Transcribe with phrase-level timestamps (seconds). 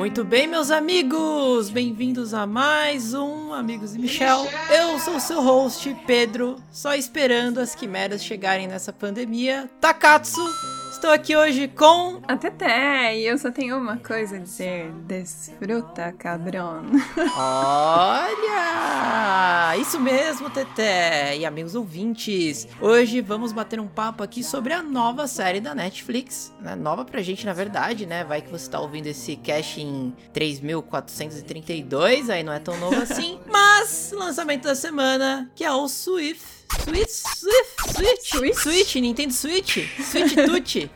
[0.00, 1.68] Muito bem, meus amigos!
[1.68, 4.48] Bem-vindos a mais um Amigos e Michel.
[4.70, 9.70] Eu sou seu host, Pedro, só esperando as quimeras chegarem nessa pandemia.
[9.78, 10.79] Takatsu!
[10.90, 12.20] Estou aqui hoje com.
[12.26, 16.84] A Teté, e eu só tenho uma coisa a dizer: desfruta, cabrão.
[17.38, 18.56] Olha!
[19.76, 21.38] Isso mesmo, Teté!
[21.38, 26.52] E amigos ouvintes, hoje vamos bater um papo aqui sobre a nova série da Netflix.
[26.60, 26.74] Né?
[26.74, 28.24] Nova pra gente, na verdade, né?
[28.24, 33.38] Vai que você tá ouvindo esse cast em 3432, aí não é tão novo assim.
[33.46, 36.59] Mas, lançamento da semana, que é o Swift.
[36.78, 40.90] Switch, Switch, Switch, Switch, Nintendo Switch, Switch Tutti.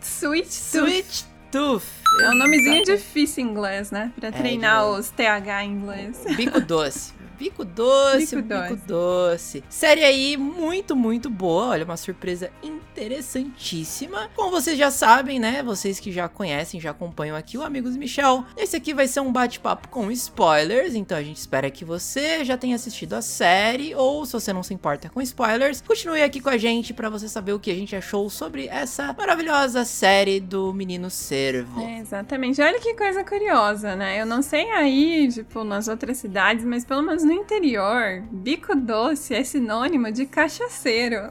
[0.00, 1.84] Switch, Switch Tooth.
[2.20, 4.12] É um nomezinho difícil em inglês, né?
[4.18, 6.24] Pra treinar é, os TH em inglês.
[6.36, 7.12] Bico doce.
[7.38, 9.60] Bico doce, bico, bico doce.
[9.60, 9.64] doce.
[9.68, 11.68] Série aí muito, muito boa.
[11.68, 14.28] Olha, uma surpresa interessantíssima.
[14.34, 15.62] Como vocês já sabem, né?
[15.62, 18.44] Vocês que já conhecem, já acompanham aqui o Amigos Michel.
[18.56, 20.94] Esse aqui vai ser um bate-papo com spoilers.
[20.96, 23.94] Então a gente espera que você já tenha assistido a série.
[23.94, 27.28] Ou se você não se importa com spoilers, continue aqui com a gente para você
[27.28, 31.80] saber o que a gente achou sobre essa maravilhosa série do Menino Servo.
[31.82, 32.60] É, exatamente.
[32.60, 34.20] Olha que coisa curiosa, né?
[34.20, 39.34] Eu não sei aí, tipo, nas outras cidades, mas pelo menos no interior, bico doce
[39.34, 41.30] é sinônimo de cachaceiro.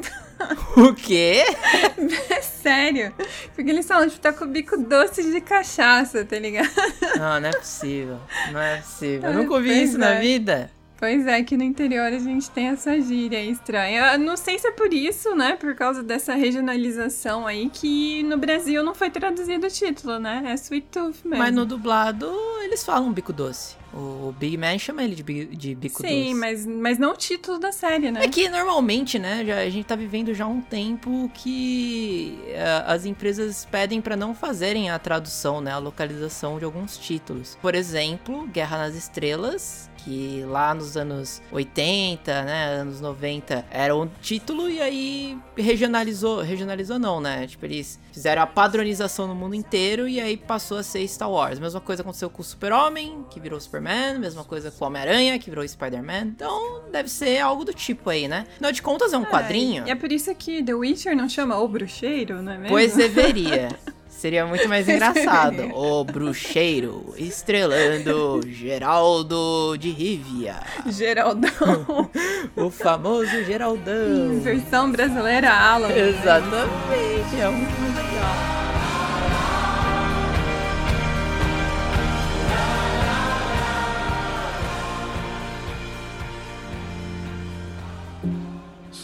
[0.78, 1.44] O quê?
[2.30, 3.12] É sério.
[3.56, 6.70] Porque eles falam, tipo, tá com o bico doce de cachaça, tá ligado?
[7.18, 8.20] Não, não é possível.
[8.52, 9.30] Não é possível.
[9.30, 10.00] Eu nunca ouvi isso é.
[10.00, 10.70] na vida.
[11.00, 14.14] Pois é, que no interior a gente tem essa gíria estranha.
[14.14, 15.56] Eu não sei se é por isso, né?
[15.56, 20.44] Por causa dessa regionalização aí, que no Brasil não foi traduzido o título, né?
[20.46, 21.38] É Sweet Tooth mesmo.
[21.38, 22.32] Mas no dublado
[22.64, 23.76] eles falam bico doce.
[23.94, 26.24] O Big Man chama ele de, de bico Sim, doce.
[26.24, 28.24] Sim, mas, mas não o título da série, né?
[28.24, 33.06] É que normalmente, né, já, a gente tá vivendo já um tempo que uh, as
[33.06, 37.58] empresas pedem para não fazerem a tradução, né, a localização de alguns títulos.
[37.62, 44.08] Por exemplo, Guerra nas Estrelas que lá nos anos 80, né, anos 90, era um
[44.22, 47.46] título e aí regionalizou, regionalizou não, né?
[47.46, 51.60] Tipo, eles fizeram a padronização no mundo inteiro e aí passou a ser Star Wars.
[51.60, 53.87] Mesma coisa aconteceu com o Super-Homem, que virou Superman,
[54.20, 56.28] mesma coisa com o Homem-Aranha, que virou Spider-Man.
[56.36, 58.46] Então, deve ser algo do tipo aí, né?
[58.54, 59.88] Afinal de contas, é um é, quadrinho.
[59.88, 62.70] E é por isso que The Witcher não chama O Bruxeiro, não é mesmo?
[62.70, 63.70] Pois deveria.
[64.18, 65.70] Seria muito mais engraçado.
[65.76, 70.56] o bruxeiro estrelando Geraldo de Rivia.
[70.88, 72.10] Geraldão.
[72.58, 74.40] o famoso Geraldão.
[74.42, 75.90] Versão brasileira Alan.
[75.90, 77.40] Exatamente.
[77.40, 78.67] É muito legal.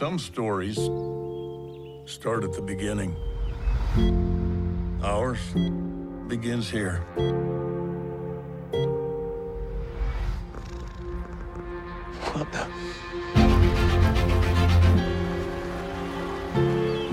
[0.03, 0.75] Some stories
[2.03, 3.15] start at the beginning.
[5.01, 5.39] Ours
[6.27, 6.97] begins here.
[12.33, 12.67] What the?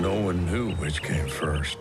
[0.01, 1.79] No one knew which came first.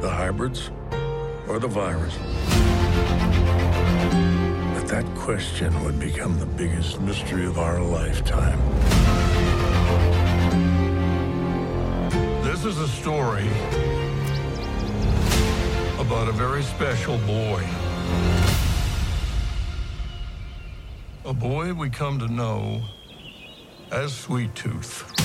[0.00, 0.70] The hybrids
[1.46, 2.16] or the virus?
[4.90, 8.58] That question would become the biggest mystery of our lifetime.
[12.42, 13.46] This is a story
[16.00, 17.64] about a very special boy.
[21.24, 22.82] A boy we come to know
[23.92, 25.19] as Sweet Tooth.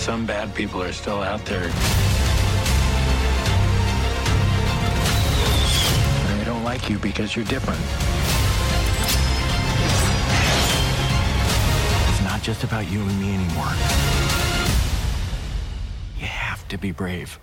[0.00, 1.64] Some bad people are still out there.
[6.26, 7.78] And they don't like you because you're different.
[12.08, 13.74] It's not just about you and me anymore.
[16.18, 17.38] You have to be brave.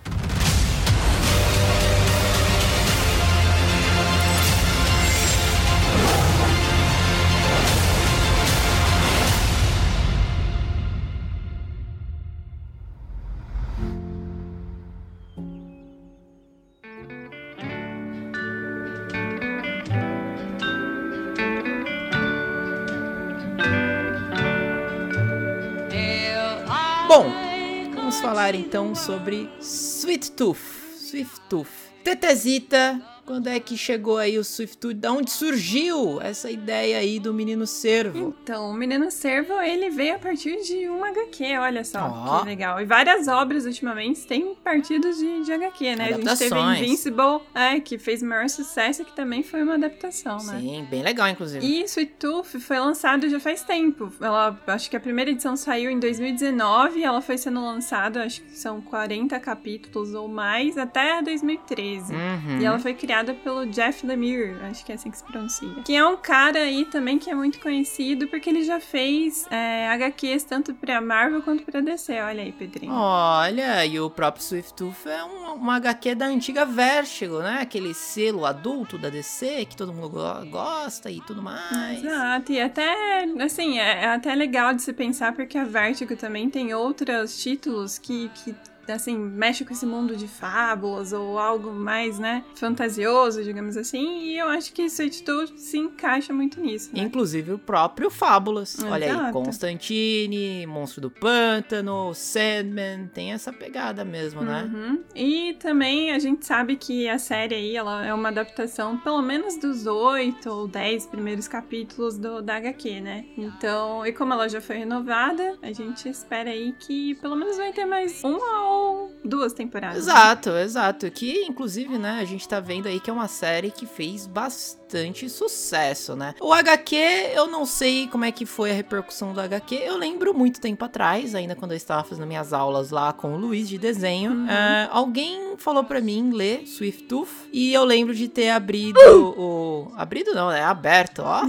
[28.48, 30.58] Falar então sobre Sweet Tooth.
[30.96, 31.68] Sweet Tooth.
[32.02, 32.98] Tetezita,
[33.28, 37.66] Quando é que chegou aí o Swift Da onde surgiu essa ideia aí do Menino
[37.66, 38.34] Servo?
[38.42, 42.40] Então, o Menino Servo, ele veio a partir de um HQ, olha só, oh.
[42.40, 42.80] que legal.
[42.80, 46.04] E várias obras, ultimamente, têm partido de, de HQ, né?
[46.04, 50.58] A gente teve Invincible, é, que fez maior sucesso, que também foi uma adaptação, né?
[50.58, 51.62] Sim, bem legal, inclusive.
[51.66, 54.10] E Sweet Tooth foi lançado já faz tempo.
[54.22, 58.56] Ela, acho que a primeira edição saiu em 2019, ela foi sendo lançada, acho que
[58.56, 62.14] são 40 capítulos ou mais, até 2013.
[62.14, 62.58] Uhum.
[62.58, 65.68] E ela foi criada criada pelo Jeff Lemire, acho que é assim que se pronuncia.
[65.84, 69.88] Que é um cara aí também que é muito conhecido porque ele já fez é,
[69.88, 72.12] HQs tanto pra Marvel quanto pra DC.
[72.20, 72.92] Olha aí, Pedrinho.
[72.92, 77.58] Olha, e o próprio Swift Tooth é um, uma HQ da antiga Vertigo, né?
[77.60, 80.10] Aquele selo adulto da DC que todo mundo
[80.50, 82.04] gosta e tudo mais.
[82.04, 86.48] Exato, e até, assim, é, é até legal de se pensar porque a Vertigo também
[86.48, 88.54] tem outros títulos que, que
[88.94, 94.38] assim, mexe com esse mundo de fábulas ou algo mais, né, fantasioso, digamos assim, e
[94.38, 96.90] eu acho que Sweet Tooth se encaixa muito nisso.
[96.92, 97.02] Né?
[97.02, 98.78] Inclusive o próprio Fábulas.
[98.78, 98.92] Exato.
[98.92, 104.70] Olha aí, Constantine, Monstro do Pântano, Sandman, tem essa pegada mesmo, né?
[104.72, 105.02] Uhum.
[105.14, 109.56] E também a gente sabe que a série aí, ela é uma adaptação, pelo menos
[109.56, 113.24] dos oito ou dez primeiros capítulos do, da HQ, né?
[113.36, 117.72] Então, e como ela já foi renovada, a gente espera aí que pelo menos vai
[117.72, 118.77] ter mais uma ou
[119.24, 119.98] duas temporadas.
[119.98, 120.62] Exato, né?
[120.62, 121.10] exato.
[121.10, 124.87] Que, inclusive, né, a gente tá vendo aí que é uma série que fez bastante
[125.28, 126.34] sucesso, né?
[126.40, 126.96] O HQ,
[127.34, 129.74] eu não sei como é que foi a repercussão do HQ.
[129.74, 133.36] Eu lembro muito tempo atrás, ainda quando eu estava fazendo minhas aulas lá com o
[133.36, 134.46] Luiz de desenho, uhum.
[134.46, 139.40] uh, alguém falou para mim ler Swift Tooth e eu lembro de ter abrido uh!
[139.40, 139.92] o.
[139.96, 140.62] Abrido não, né?
[140.62, 141.42] Aberto, ó.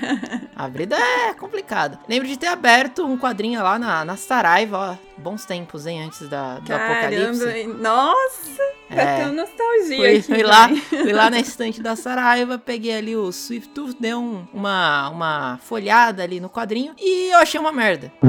[0.56, 1.98] abrido é complicado.
[2.08, 6.28] Lembro de ter aberto um quadrinho lá na, na Saraiva, ó bons tempos, hein, antes
[6.28, 7.66] da, do Caramba, apocalipse.
[7.80, 8.62] Nossa,
[9.00, 10.22] é, nostalgia fui, aqui.
[10.22, 14.46] Fui lá, fui lá na estante da Saraiva, peguei ali o Swift Tooth, dei um,
[14.52, 18.12] uma, uma folhada ali no quadrinho e eu achei uma merda.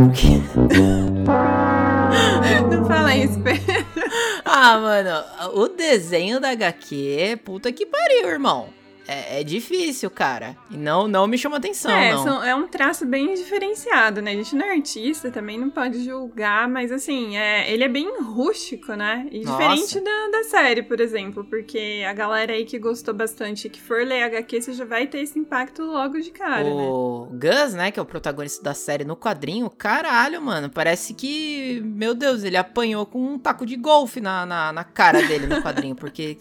[2.70, 3.64] Não fala isso, Pedro.
[4.46, 5.24] Ah, mano,
[5.54, 10.56] o desenho da HQ, puta que pariu, irmão é, é, difícil, cara.
[10.70, 12.24] E não, não me chama atenção, é, não.
[12.24, 14.32] São, é um traço bem diferenciado, né?
[14.32, 18.22] A gente não é artista, também não pode julgar, mas assim, é, ele é bem
[18.22, 19.28] rústico, né?
[19.32, 19.58] E Nossa.
[19.58, 24.06] diferente da, da série, por exemplo, porque a galera aí que gostou bastante, que for
[24.06, 27.38] ler HQ, você já vai ter esse impacto logo de cara, o né?
[27.38, 32.14] Gus, né, que é o protagonista da série no quadrinho, caralho, mano, parece que, meu
[32.14, 35.96] Deus, ele apanhou com um taco de golfe na, na, na cara dele no quadrinho,
[35.96, 36.38] porque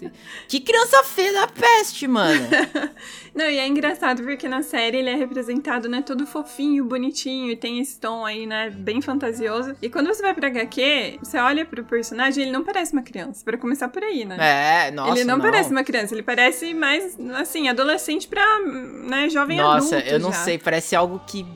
[0.49, 2.52] que criança feia da peste, mano.
[3.35, 7.57] Não, e é engraçado porque na série ele é representado, né, todo fofinho, bonitinho e
[7.57, 9.75] tem esse tom aí, né, bem fantasioso.
[9.81, 13.45] E quando você vai pra HQ, você olha pro personagem, ele não parece uma criança,
[13.45, 14.37] para começar por aí, né?
[14.39, 19.29] É, nossa, Ele não, não, parece uma criança, ele parece mais, assim, adolescente pra, né,
[19.29, 20.39] jovem nossa, adulto Nossa, eu não já.
[20.39, 21.47] sei, parece algo que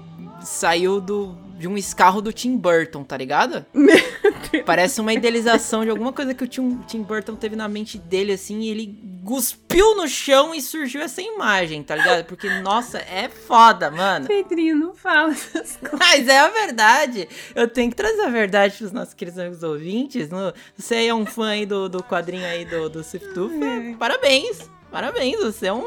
[0.43, 3.65] saiu do de um escarro do Tim Burton, tá ligado?
[4.65, 8.33] Parece uma idealização de alguma coisa que o Tim, Tim Burton teve na mente dele,
[8.33, 12.25] assim, e ele cuspiu no chão e surgiu essa imagem, tá ligado?
[12.25, 14.27] Porque, nossa, é foda, mano.
[14.27, 15.99] Pedrinho, não fala essas coisas.
[15.99, 17.29] Mas é a verdade.
[17.55, 20.29] Eu tenho que trazer a verdade pros nossos queridos amigos ouvintes.
[20.77, 23.95] Você é um fã aí do, do quadrinho aí do, do Tooth, é.
[23.99, 24.77] parabéns.
[24.91, 25.83] Parabéns, você é um,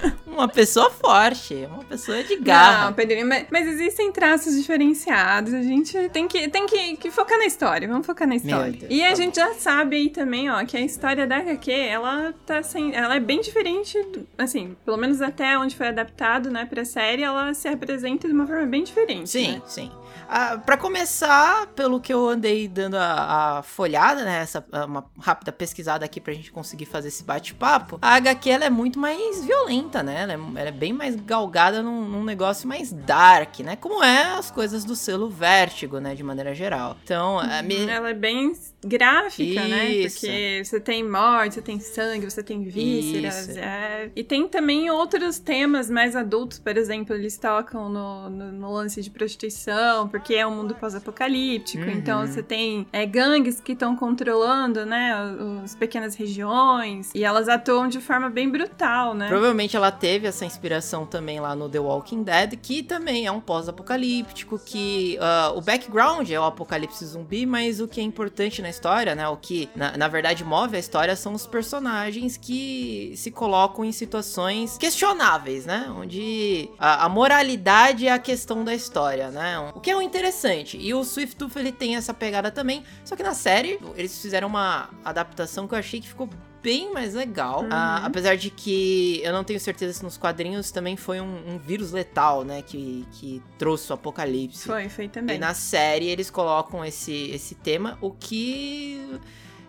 [0.36, 2.86] uma pessoa forte, uma pessoa de garra.
[2.86, 5.52] Não, Pedrinho, mas, mas, existem traços diferenciados.
[5.54, 7.88] A gente tem que, tem que, que focar na história.
[7.88, 8.72] Vamos focar na história.
[8.72, 9.46] Deus, e a tá gente bom.
[9.46, 12.94] já sabe aí também, ó, que a história da HQ, ela tá sem.
[12.94, 13.98] Ela é bem diferente,
[14.36, 18.46] assim, pelo menos até onde foi adaptado, né, pra série, ela se apresenta de uma
[18.46, 19.30] forma bem diferente.
[19.30, 19.62] Sim, né?
[19.66, 19.90] sim.
[20.28, 25.52] Ah, para começar, pelo que eu andei dando a, a folhada, né, essa uma rápida
[25.52, 30.02] pesquisada aqui pra gente conseguir fazer esse bate-papo, a HQ ela é muito mais violenta,
[30.02, 30.22] né?
[30.22, 33.76] Ela é, ela é bem mais galgada num, num, negócio mais dark, né?
[33.76, 36.96] Como é as coisas do selo Vértigo, né, de maneira geral.
[37.04, 37.86] Então, a me...
[37.88, 38.52] ela é bem
[38.84, 39.68] gráfica, Isso.
[39.68, 40.08] né?
[40.08, 43.56] Porque você tem morte, você tem sangue, você tem vísceras.
[43.56, 44.10] É...
[44.14, 49.02] E tem também outros temas mais adultos, por exemplo, eles tocam no, no, no lance
[49.02, 51.84] de prostituição, porque é um mundo pós-apocalíptico.
[51.84, 51.90] Uhum.
[51.90, 55.14] Então você tem é, gangues que estão controlando, né,
[55.62, 57.10] as pequenas regiões.
[57.14, 59.28] E elas atuam de forma bem brutal, né?
[59.28, 63.40] Provavelmente ela teve essa inspiração também lá no The Walking Dead, que também é um
[63.40, 68.70] pós-apocalíptico, que uh, o background é o apocalipse zumbi, mas o que é importante na
[68.70, 73.30] história, né, o que na, na verdade move a história são os personagens que se
[73.30, 75.92] colocam em situações questionáveis, né?
[75.96, 79.58] Onde a, a moralidade é a questão da história, né?
[79.74, 80.76] O que é um interessante.
[80.76, 84.48] E o Swift Tooth ele tem essa pegada também, só que na série eles fizeram
[84.48, 86.28] uma adaptação que eu achei que ficou
[86.60, 87.60] bem mais legal.
[87.60, 87.68] Uhum.
[87.68, 91.58] Uh, apesar de que eu não tenho certeza se nos quadrinhos também foi um, um,
[91.58, 92.62] vírus letal, né?
[92.62, 94.66] Que, que trouxe o apocalipse.
[94.66, 95.36] Foi, foi também.
[95.36, 99.20] E na série eles colocam esse, esse tema, o que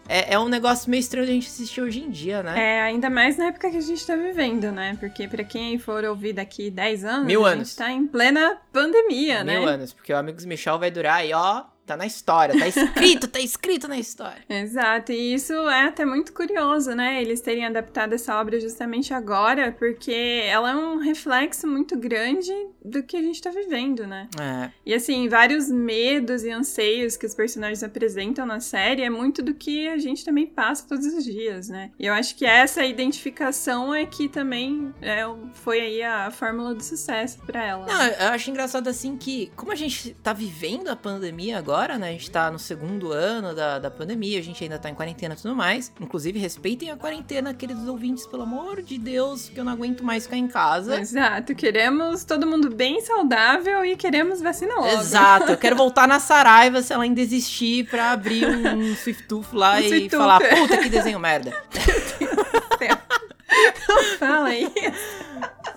[0.08, 2.60] é, é um negócio meio estranho de a gente assistir hoje em dia, né?
[2.60, 4.98] É, ainda mais na época que a gente tá vivendo, né?
[5.00, 7.70] Porque para quem for ouvir daqui 10 anos, Mil a anos.
[7.70, 9.60] gente tá em plena pandemia, Mil né?
[9.60, 13.30] Mil anos, porque o Amigos Michel vai durar aí, ó, Tá na história, tá escrito,
[13.30, 14.44] tá escrito na história.
[14.50, 17.22] Exato, e isso é até muito curioso, né?
[17.22, 22.52] Eles terem adaptado essa obra justamente agora, porque ela é um reflexo muito grande
[22.84, 24.28] do que a gente tá vivendo, né?
[24.38, 24.70] É.
[24.86, 29.54] E assim, vários medos e anseios que os personagens apresentam na série é muito do
[29.54, 31.92] que a gente também passa todos os dias, né?
[31.98, 36.84] E eu acho que essa identificação é que também é, foi aí a fórmula do
[36.84, 37.86] sucesso para ela.
[37.86, 42.00] Não, eu acho engraçado assim que, como a gente tá vivendo a pandemia agora, agora,
[42.00, 42.10] né?
[42.10, 45.36] A gente tá no segundo ano da, da pandemia, a gente ainda tá em quarentena
[45.36, 45.92] e tudo mais.
[46.02, 50.24] Inclusive, respeitem a quarentena, queridos ouvintes, pelo amor de Deus, que eu não aguento mais
[50.24, 51.00] ficar em casa.
[51.00, 54.88] Exato, queremos todo mundo bem saudável e queremos vacina logo.
[54.88, 59.54] Exato, eu quero voltar na Saraiva se ela ainda existir pra abrir um, um Swiftooth
[59.54, 61.54] lá um e falar, puta que desenho merda.
[63.88, 64.72] Não fala isso.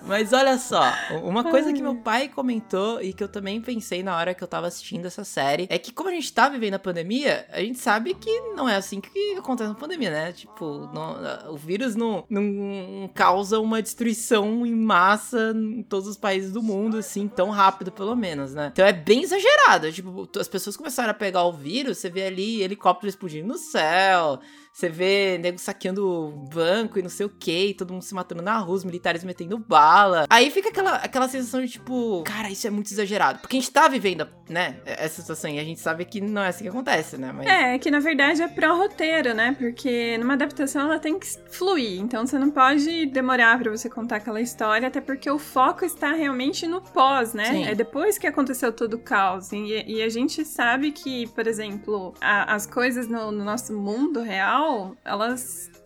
[0.05, 0.83] Mas olha só,
[1.23, 4.47] uma coisa que meu pai comentou e que eu também pensei na hora que eu
[4.47, 7.79] tava assistindo essa série é que como a gente tá vivendo a pandemia, a gente
[7.79, 10.31] sabe que não é assim que acontece na pandemia, né?
[10.31, 11.17] Tipo, não,
[11.53, 16.97] o vírus não, não causa uma destruição em massa em todos os países do mundo,
[16.97, 18.69] assim, tão rápido pelo menos, né?
[18.71, 19.91] Então é bem exagerado.
[19.91, 24.39] Tipo, as pessoas começaram a pegar o vírus, você vê ali helicópteros explodindo no céu,
[24.73, 28.57] você vê nego saqueando banco e não sei o que, todo mundo se matando na
[28.57, 29.90] rua, os militares metendo bala.
[30.29, 33.39] Aí fica aquela, aquela sensação de tipo, cara, isso é muito exagerado.
[33.39, 36.49] Porque a gente tá vivendo, né, essa situação e a gente sabe que não é
[36.49, 37.31] assim que acontece, né?
[37.33, 37.47] Mas...
[37.47, 39.55] É, que na verdade é pró-roteiro, né?
[39.57, 41.99] Porque numa adaptação ela tem que fluir.
[41.99, 46.13] Então você não pode demorar para você contar aquela história, até porque o foco está
[46.13, 47.45] realmente no pós, né?
[47.45, 47.65] Sim.
[47.65, 49.51] É depois que aconteceu todo o caos.
[49.51, 54.21] E, e a gente sabe que, por exemplo, a, as coisas no, no nosso mundo
[54.21, 54.95] real geral,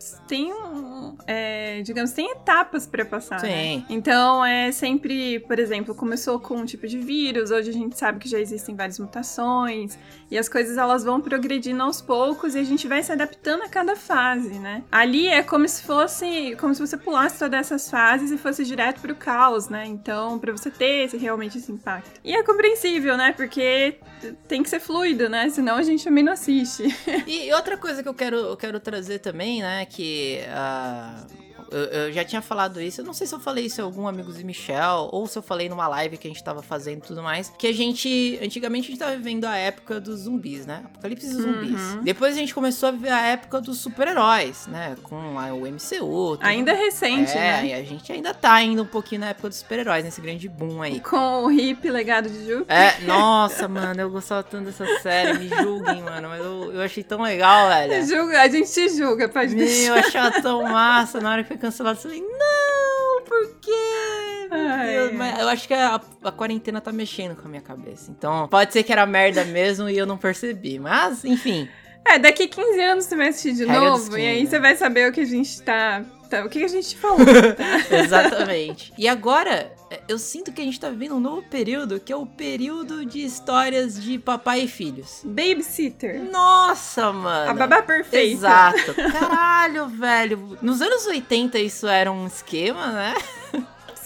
[0.05, 0.53] elas têm,
[1.25, 3.41] é, digamos, tem etapas para passar.
[3.41, 3.49] Né?
[3.49, 3.77] Sim.
[3.77, 3.85] Né?
[3.89, 8.19] Então, é sempre, por exemplo, começou com um tipo de vírus, hoje a gente sabe
[8.19, 9.97] que já existem várias mutações,
[10.29, 13.69] e as coisas elas vão progredindo aos poucos e a gente vai se adaptando a
[13.69, 14.83] cada fase, né?
[14.91, 19.01] Ali é como se fosse, como se você pulasse todas essas fases e fosse direto
[19.01, 19.85] pro caos, né?
[19.85, 22.19] Então, para você ter esse, realmente esse impacto.
[22.23, 23.33] E é compreensível, né?
[23.33, 23.99] Porque
[24.47, 25.49] tem que ser fluido, né?
[25.49, 26.83] Senão a gente também não assiste.
[27.27, 29.85] e outra coisa que eu quero, eu quero trazer também, né?
[29.85, 31.44] Que uh,
[31.75, 34.07] eu, eu, já tinha falado isso, eu não sei se eu falei isso em algum
[34.07, 37.07] Amigos de Michel, ou se eu falei numa live que a gente tava fazendo e
[37.07, 40.83] tudo mais, que a gente, antigamente a gente tava vivendo a época dos zumbis, né?
[40.85, 41.81] Apocalipse dos zumbis.
[41.81, 42.03] Uhum.
[42.03, 44.95] Depois a gente começou a viver a época dos super-heróis, né?
[45.03, 46.37] Com a, o MCU.
[46.37, 46.43] Tudo.
[46.43, 47.67] Ainda é recente, é, né?
[47.67, 50.81] e a gente ainda tá ainda um pouquinho na época dos super-heróis, nesse grande boom
[50.81, 50.99] aí.
[50.99, 52.75] Com o hip legado de Júpiter.
[52.75, 57.03] É, nossa, mano, eu gostava tanto dessa série, me julguem, mano, mas eu, eu achei
[57.03, 58.05] tão legal, velho.
[58.05, 59.87] Julga, a gente te julga, pode Meu, deixar.
[59.87, 63.71] eu achava tão massa, na hora que foi cancelado, eu falei, não, por quê?
[64.85, 68.11] Deus, mas eu acho que a, a, quarentena tá mexendo com a minha cabeça.
[68.11, 70.77] Então, pode ser que era merda mesmo e eu não percebi.
[70.77, 71.67] Mas, enfim.
[72.07, 74.49] É, daqui 15 anos você vai assistir de Regra novo e aí né?
[74.49, 76.03] você vai saber o que a gente tá.
[76.29, 77.17] tá o que a gente falou.
[77.55, 77.97] Tá?
[77.97, 78.93] Exatamente.
[78.97, 79.73] E agora,
[80.07, 83.23] eu sinto que a gente tá vivendo um novo período, que é o período de
[83.23, 85.21] histórias de papai e filhos.
[85.23, 86.21] Babysitter.
[86.31, 87.51] Nossa, mano.
[87.51, 88.33] A babá perfeita.
[88.33, 88.93] Exato.
[89.11, 90.57] Caralho, velho.
[90.61, 93.15] Nos anos 80 isso era um esquema, né?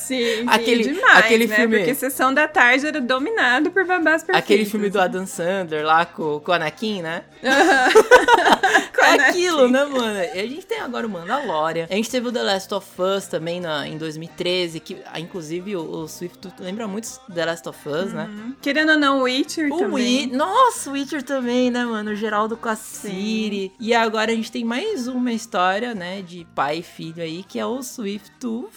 [0.09, 1.55] Sim, aquele, sim, demais, aquele né?
[1.55, 1.77] filme...
[1.77, 4.43] Porque Sessão da Tarde era dominado por babás perfeitas.
[4.43, 7.25] Aquele filme do Adam Sandler lá com, com o Anakin, né?
[8.95, 10.19] com é aquilo, né, mano?
[10.19, 11.85] E a gente tem agora o Mandalorian.
[11.87, 15.75] A gente teve o The Last of Us também na, em 2013, que ah, inclusive
[15.75, 18.23] o, o Swift lembra muito The Last of Us, né?
[18.23, 18.47] uhum.
[18.47, 18.53] né?
[18.63, 20.27] Querendo ou não, o Witcher o também.
[20.27, 22.09] Wi Nossa, o Witcher também, né, mano?
[22.11, 23.71] O Geraldo com a Siri.
[23.79, 27.59] E agora a gente tem mais uma história, né, de pai e filho aí, que
[27.59, 28.31] é o Swift.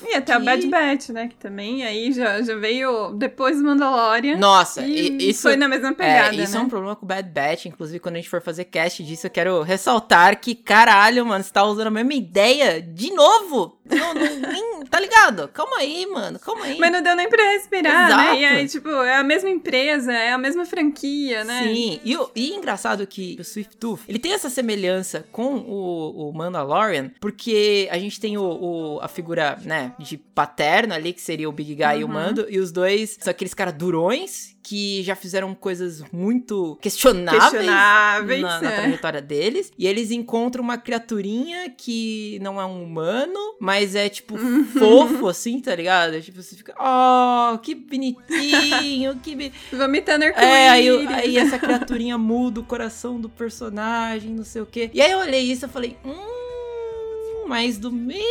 [0.07, 0.43] E até que...
[0.43, 1.22] o Bad Batch, né?
[1.23, 1.29] Né?
[1.29, 4.37] Que também aí já, já veio depois do Mandalorian.
[4.37, 6.35] Nossa, e isso foi na mesma pegada.
[6.35, 6.61] É, isso né?
[6.61, 7.67] é um problema com o Bad Batch.
[7.67, 11.53] Inclusive, quando a gente for fazer cast disso, eu quero ressaltar que, caralho, mano, você
[11.53, 13.79] tá usando a mesma ideia de novo.
[13.85, 15.49] Não, não, nem, tá ligado?
[15.49, 16.79] calma aí, mano, calma aí.
[16.79, 18.23] Mas não deu nem pra respirar, Exato.
[18.23, 18.41] né?
[18.41, 21.65] E aí, tipo, é a mesma empresa, é a mesma franquia, né?
[21.65, 26.33] Sim, e, e engraçado que o Swift Tooth, ele tem essa semelhança com o, o
[26.33, 31.49] Mandalorian, porque a gente tem o, o, a figura, né, de paterno ali, que seria
[31.49, 32.01] o Big Guy uhum.
[32.01, 32.13] e o uhum.
[32.13, 38.43] Mando, e os dois são aqueles caras durões, que já fizeram coisas muito questionáveis, questionáveis
[38.43, 38.63] na, é.
[38.63, 39.73] na, trajetória deles.
[39.77, 44.37] E eles encontram uma criaturinha que não é um humano, mas é tipo
[44.79, 46.21] fofo, assim, tá ligado?
[46.21, 49.53] Tipo, você fica, oh, que bonitinho, que.
[49.73, 54.67] Vomitando arco É, aí, aí essa criaturinha muda o coração do personagem, não sei o
[54.67, 54.91] quê.
[54.95, 58.23] E aí eu olhei isso e falei, hum, mais do mesmo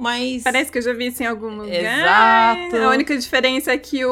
[0.00, 0.42] mas.
[0.42, 1.68] Parece que eu já vi isso em algum lugar.
[1.68, 2.76] Exato.
[2.76, 4.10] A única diferença é que o,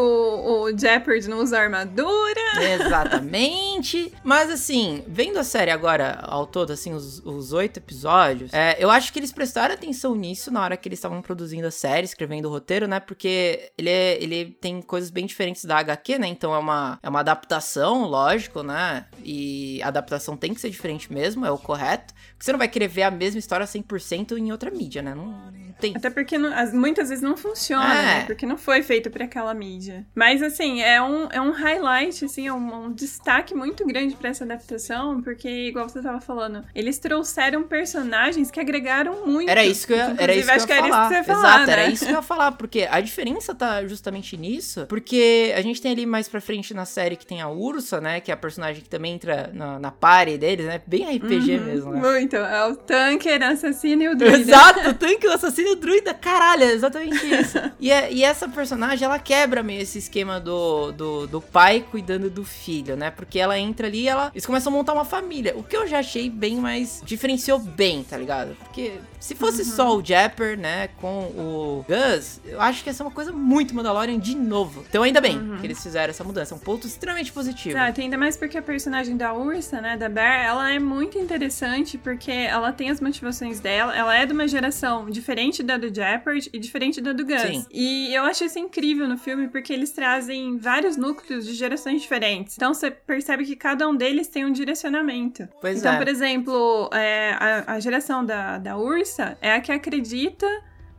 [0.64, 2.40] o Jeopardy não usa armadura.
[2.56, 4.12] Exatamente.
[4.24, 9.12] mas assim, vendo a série agora ao todo, assim, os oito episódios, é, eu acho
[9.12, 12.50] que eles prestaram atenção nisso na hora que eles estavam produzindo a série, escrevendo o
[12.50, 13.00] roteiro, né?
[13.00, 16.26] Porque ele, é, ele tem coisas bem diferentes da HQ, né?
[16.26, 19.06] Então é uma, é uma adaptação, lógico, né?
[19.22, 22.14] E a adaptação tem que ser diferente mesmo, é o correto.
[22.30, 25.14] Porque você não vai querer ver a mesma história 100% em outra mídia, né?
[25.14, 25.96] Não, tem.
[25.96, 28.02] Até porque não, as, muitas vezes não funciona, é.
[28.02, 28.24] né?
[28.24, 30.06] Porque não foi feito para aquela mídia.
[30.14, 34.44] Mas, assim, é um, é um highlight, assim, um, um destaque muito grande para essa
[34.44, 39.48] adaptação, porque, igual você tava falando, eles trouxeram personagens que agregaram muito.
[39.48, 41.00] Era isso que eu, era isso que eu ia falar.
[41.00, 41.72] Isso que você ia falar, Exato, né?
[41.72, 45.80] era isso que eu ia falar, porque a diferença tá justamente nisso, porque a gente
[45.80, 48.20] tem ali mais pra frente na série que tem a Ursa, né?
[48.20, 50.80] Que é a personagem que também entra na, na party deles, né?
[50.86, 52.00] Bem RPG uhum, mesmo, né?
[52.00, 52.36] Muito.
[52.36, 54.38] É o tanker, assassino e o druida.
[54.38, 57.58] Exato, o tanker, o assassino o druida, caralho, é exatamente isso.
[57.78, 62.27] e, é, e essa personagem, ela quebra meio esse esquema do, do, do, pai cuidando
[62.30, 63.10] do filho, né?
[63.10, 65.54] Porque ela entra ali e ela, eles começam a montar uma família.
[65.56, 67.02] O que eu já achei bem mais.
[67.04, 68.56] diferenciou bem, tá ligado?
[68.56, 69.68] Porque se fosse uhum.
[69.68, 73.74] só o Japper, né, com o Gus, eu acho que ia ser uma coisa muito
[73.74, 74.84] Mandalorian de novo.
[74.88, 75.58] Então ainda bem uhum.
[75.58, 76.54] que eles fizeram essa mudança.
[76.54, 77.76] É um ponto extremamente positivo.
[77.76, 81.96] Exato, ainda mais porque a personagem da Ursa, né, da Bear, ela é muito interessante
[81.96, 85.94] porque ela tem as motivações dela, ela é de uma geração diferente diferente da do
[85.94, 87.40] Jeopardy e diferente da do Gus.
[87.40, 87.66] Sim.
[87.70, 92.17] E eu acho isso incrível no filme porque eles trazem vários núcleos de gerações diferentes.
[92.56, 95.48] Então você percebe que cada um deles tem um direcionamento.
[95.60, 95.98] Pois então, é.
[95.98, 100.46] por exemplo, é, a, a geração da, da Ursa é a que acredita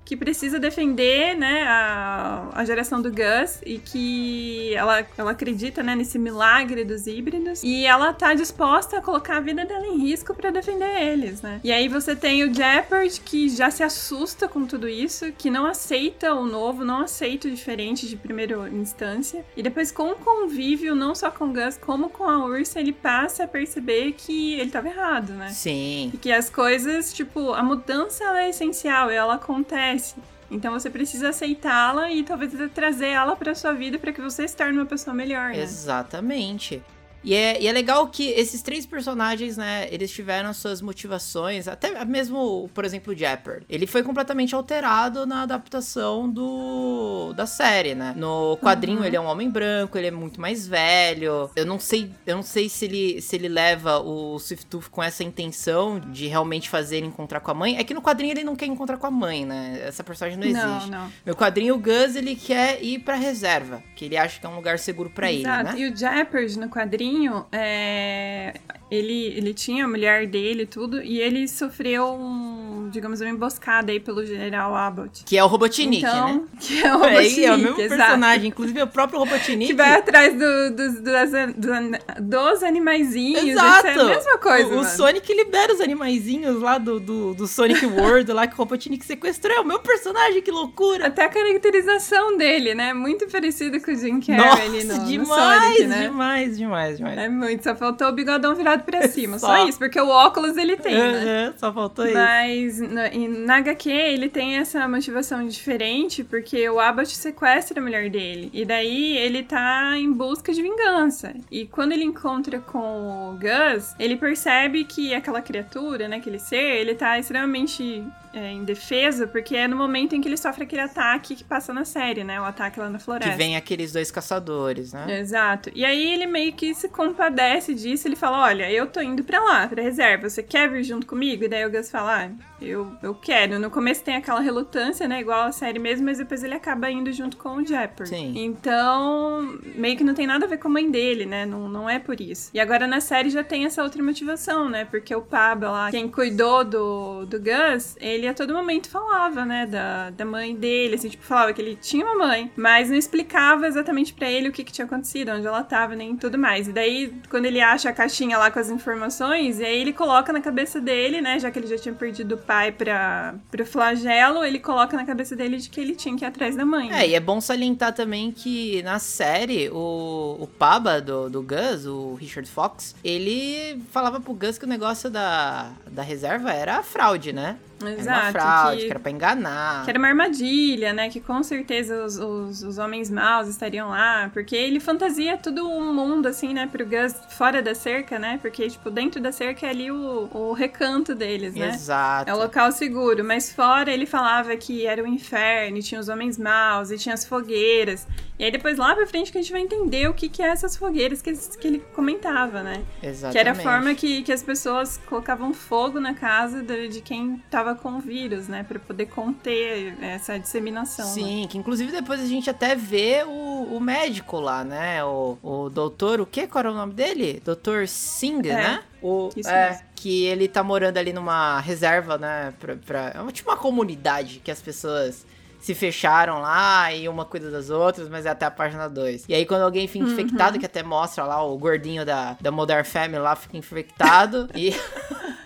[0.09, 5.95] que precisa defender, né, a, a geração do Gus e que ela, ela acredita, né,
[5.95, 10.33] nesse milagre dos híbridos e ela tá disposta a colocar a vida dela em risco
[10.33, 11.61] para defender eles, né?
[11.63, 15.67] E aí você tem o Jeopard que já se assusta com tudo isso, que não
[15.67, 20.95] aceita o novo, não aceita o diferente de primeira instância e depois com o convívio,
[20.95, 24.71] não só com o Gus, como com a Ursa, ele passa a perceber que ele
[24.71, 25.49] tava errado, né?
[25.49, 26.09] Sim.
[26.11, 30.15] E que as coisas, tipo, a mudança ela é essencial, ela acontece acontece.
[30.51, 34.55] Então você precisa aceitá-la e talvez trazer ela para sua vida para que você se
[34.55, 35.61] torne uma pessoa melhor, né?
[35.61, 36.81] Exatamente.
[37.23, 42.03] E é, e é legal que esses três personagens, né, eles tiveram suas motivações, até
[42.05, 43.63] mesmo, por exemplo, o Japper.
[43.69, 48.13] Ele foi completamente alterado na adaptação do da série, né?
[48.15, 49.05] No quadrinho uhum.
[49.05, 51.49] ele é um homem branco, ele é muito mais velho.
[51.55, 55.23] Eu não sei, eu não sei se ele se ele leva o Swiftooth com essa
[55.23, 57.77] intenção de realmente fazer ele encontrar com a mãe.
[57.77, 59.81] É que no quadrinho ele não quer encontrar com a mãe, né?
[59.85, 60.89] Essa personagem não existe.
[60.89, 61.11] Não, não.
[61.25, 64.55] No quadrinho o Gus ele quer ir para reserva, que ele acha que é um
[64.55, 65.73] lugar seguro para ele, né?
[65.77, 67.08] E o Japper no quadrinho
[67.51, 68.53] é,
[68.91, 73.91] ele, ele tinha a mulher dele e tudo, e ele sofreu um, digamos, uma emboscada
[73.91, 75.23] aí pelo General Abbott.
[75.25, 76.41] Que é o Robotnik, então, né?
[76.59, 78.01] Que é o Robotnik, é, é o mesmo exato.
[78.01, 79.67] personagem, inclusive é o próprio Robotnik.
[79.67, 83.87] Que vai atrás do, do, do, dos animaizinhos, exato.
[83.87, 87.85] é a mesma coisa, O, o Sonic libera os animaizinhos lá do, do, do Sonic
[87.85, 91.07] World, lá que o Robotnik sequestrou, é o meu personagem, que loucura!
[91.07, 92.91] Até a caracterização dele, né?
[92.91, 96.01] Muito parecido com o Jim Carrey ali no, demais, no Sonic, né?
[96.01, 97.17] demais, demais, demais.
[97.19, 99.37] É muito, só faltou o bigodão virado pra cima.
[99.39, 99.47] só.
[99.47, 99.67] só.
[99.67, 101.53] isso, porque o óculos ele tem, né?
[101.57, 102.89] Só faltou Mas, isso.
[102.93, 108.49] Mas na HQ ele tem essa motivação diferente, porque o Abbott sequestra a mulher dele.
[108.53, 111.33] E daí ele tá em busca de vingança.
[111.51, 116.77] E quando ele encontra com o Gus, ele percebe que aquela criatura, né, aquele ser,
[116.77, 120.81] ele tá extremamente é, em defesa, porque é no momento em que ele sofre aquele
[120.81, 122.39] ataque que passa na série, né?
[122.39, 123.31] O ataque lá na floresta.
[123.31, 125.19] Que vem aqueles dois caçadores, né?
[125.19, 125.71] Exato.
[125.73, 129.39] E aí ele meio que se compadece disso, ele fala: Olha, eu tô indo pra
[129.39, 131.43] lá, pra reserva, você quer vir junto comigo?
[131.43, 132.29] E daí o Gus fala: ah,
[132.61, 133.59] eu, eu quero.
[133.59, 135.21] No começo tem aquela relutância, né?
[135.21, 138.07] Igual a série mesmo, mas depois ele acaba indo junto com o Japper.
[138.07, 138.33] Sim.
[138.35, 141.45] Então, meio que não tem nada a ver com a mãe dele, né?
[141.45, 142.51] Não, não é por isso.
[142.53, 144.85] E agora na série já tem essa outra motivação, né?
[144.85, 149.65] Porque o Pablo lá, quem cuidou do, do Gus, ele a todo momento falava, né,
[149.65, 153.67] da, da mãe dele, assim, tipo, falava que ele tinha uma mãe, mas não explicava
[153.67, 156.67] exatamente para ele o que, que tinha acontecido, onde ela tava, nem tudo mais.
[156.67, 160.31] E daí, quando ele acha a caixinha lá com as informações, e aí ele coloca
[160.31, 164.43] na cabeça dele, né, já que ele já tinha perdido o pai pra, pro flagelo,
[164.43, 166.91] ele coloca na cabeça dele de que ele tinha que ir atrás da mãe.
[166.91, 171.85] É, e é bom salientar também que na série, o, o Paba do, do Gus,
[171.85, 177.33] o Richard Fox, ele falava pro Gus que o negócio da, da reserva era fraude,
[177.33, 177.57] né?
[177.87, 178.09] Exato.
[178.09, 179.83] Era uma fraude, que, que, era pra enganar.
[179.83, 181.09] Que era uma armadilha, né?
[181.09, 184.29] Que com certeza os, os, os, homens maus estariam lá.
[184.33, 186.67] Porque ele fantasia todo um mundo, assim, né?
[186.67, 188.39] Pro Gus fora da cerca, né?
[188.41, 191.69] Porque, tipo, dentro da cerca é ali o, o recanto deles, né?
[191.69, 192.29] Exato.
[192.29, 193.23] É o local seguro.
[193.23, 197.13] Mas fora ele falava que era o inferno, e tinha os homens maus, e tinha
[197.13, 198.07] as fogueiras.
[198.37, 200.47] E aí depois lá pra frente que a gente vai entender o que, que é
[200.47, 202.83] essas fogueiras que, que ele comentava, né?
[203.03, 203.33] Exatamente.
[203.33, 207.43] Que era a forma que, que as pessoas colocavam fogo na casa de, de quem
[207.49, 208.63] tava com o vírus, né?
[208.63, 211.05] Pra poder conter essa disseminação.
[211.05, 211.11] Né?
[211.11, 211.47] Sim, né?
[211.47, 215.03] que inclusive depois a gente até vê o, o médico lá, né?
[215.03, 216.47] O, o doutor, o que?
[216.47, 217.41] Qual era o nome dele?
[217.43, 218.53] Doutor Singh, é.
[218.53, 218.83] né?
[219.01, 219.83] O, Isso é, mesmo.
[219.95, 222.53] que ele tá morando ali numa reserva, né?
[222.59, 225.25] Pra, pra, é tipo uma comunidade que as pessoas
[225.59, 229.25] se fecharam lá e uma cuida das outras, mas é até a página 2.
[229.27, 230.11] E aí quando alguém fica uhum.
[230.11, 234.73] infectado, que até mostra lá o gordinho da, da Modern Family lá fica infectado e...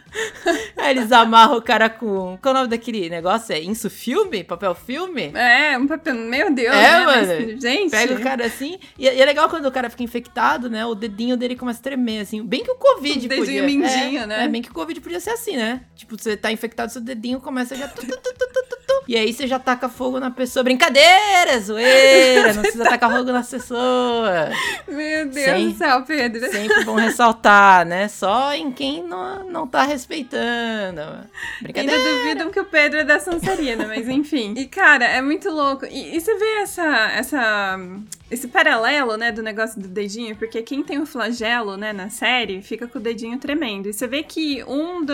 [0.78, 2.38] Aí eles amarram o cara com.
[2.41, 3.54] Qual é o nome daquele negócio?
[3.54, 4.43] É Insu Filme?
[4.43, 5.32] Papel filme?
[5.34, 6.13] É, um papel.
[6.15, 7.06] Meu Deus, é, né?
[7.06, 7.28] mano.
[7.28, 7.91] Mas, gente.
[7.91, 8.78] Pega o cara assim.
[8.97, 10.86] E, e, é legal quando o cara fica infectado, né?
[10.86, 12.43] O dedinho dele começa a tremer, assim.
[12.43, 13.63] Bem que o Covid o dedinho podia.
[13.63, 14.45] mindinho, é, né?
[14.45, 15.82] É, bem que o Covid podia ser assim, né?
[15.95, 17.88] Tipo, você tá infectado, seu dedinho começa já.
[17.88, 18.62] Tu, tu, tu,
[19.08, 20.63] e aí você já taca fogo na pessoa.
[20.63, 22.54] Brincadeira, zoeira.
[22.54, 24.56] Não precisa tacar fogo nas pessoas.
[24.88, 26.52] Meu Deus Sem, do céu, Pedro.
[26.52, 28.08] Sempre bom ressaltar, né?
[28.08, 31.02] Só em quem não, não tá respeitando.
[31.62, 31.98] Brincadeira.
[31.98, 34.54] Ainda duvidam que o Pedro é da Sansarina, mas enfim.
[34.58, 35.86] E, cara, é muito louco.
[35.86, 37.80] E, e você vê essa, essa
[38.32, 42.62] esse paralelo, né, do negócio do dedinho, porque quem tem o flagelo, né, na série,
[42.62, 43.88] fica com o dedinho tremendo.
[43.88, 45.14] E você vê que um do,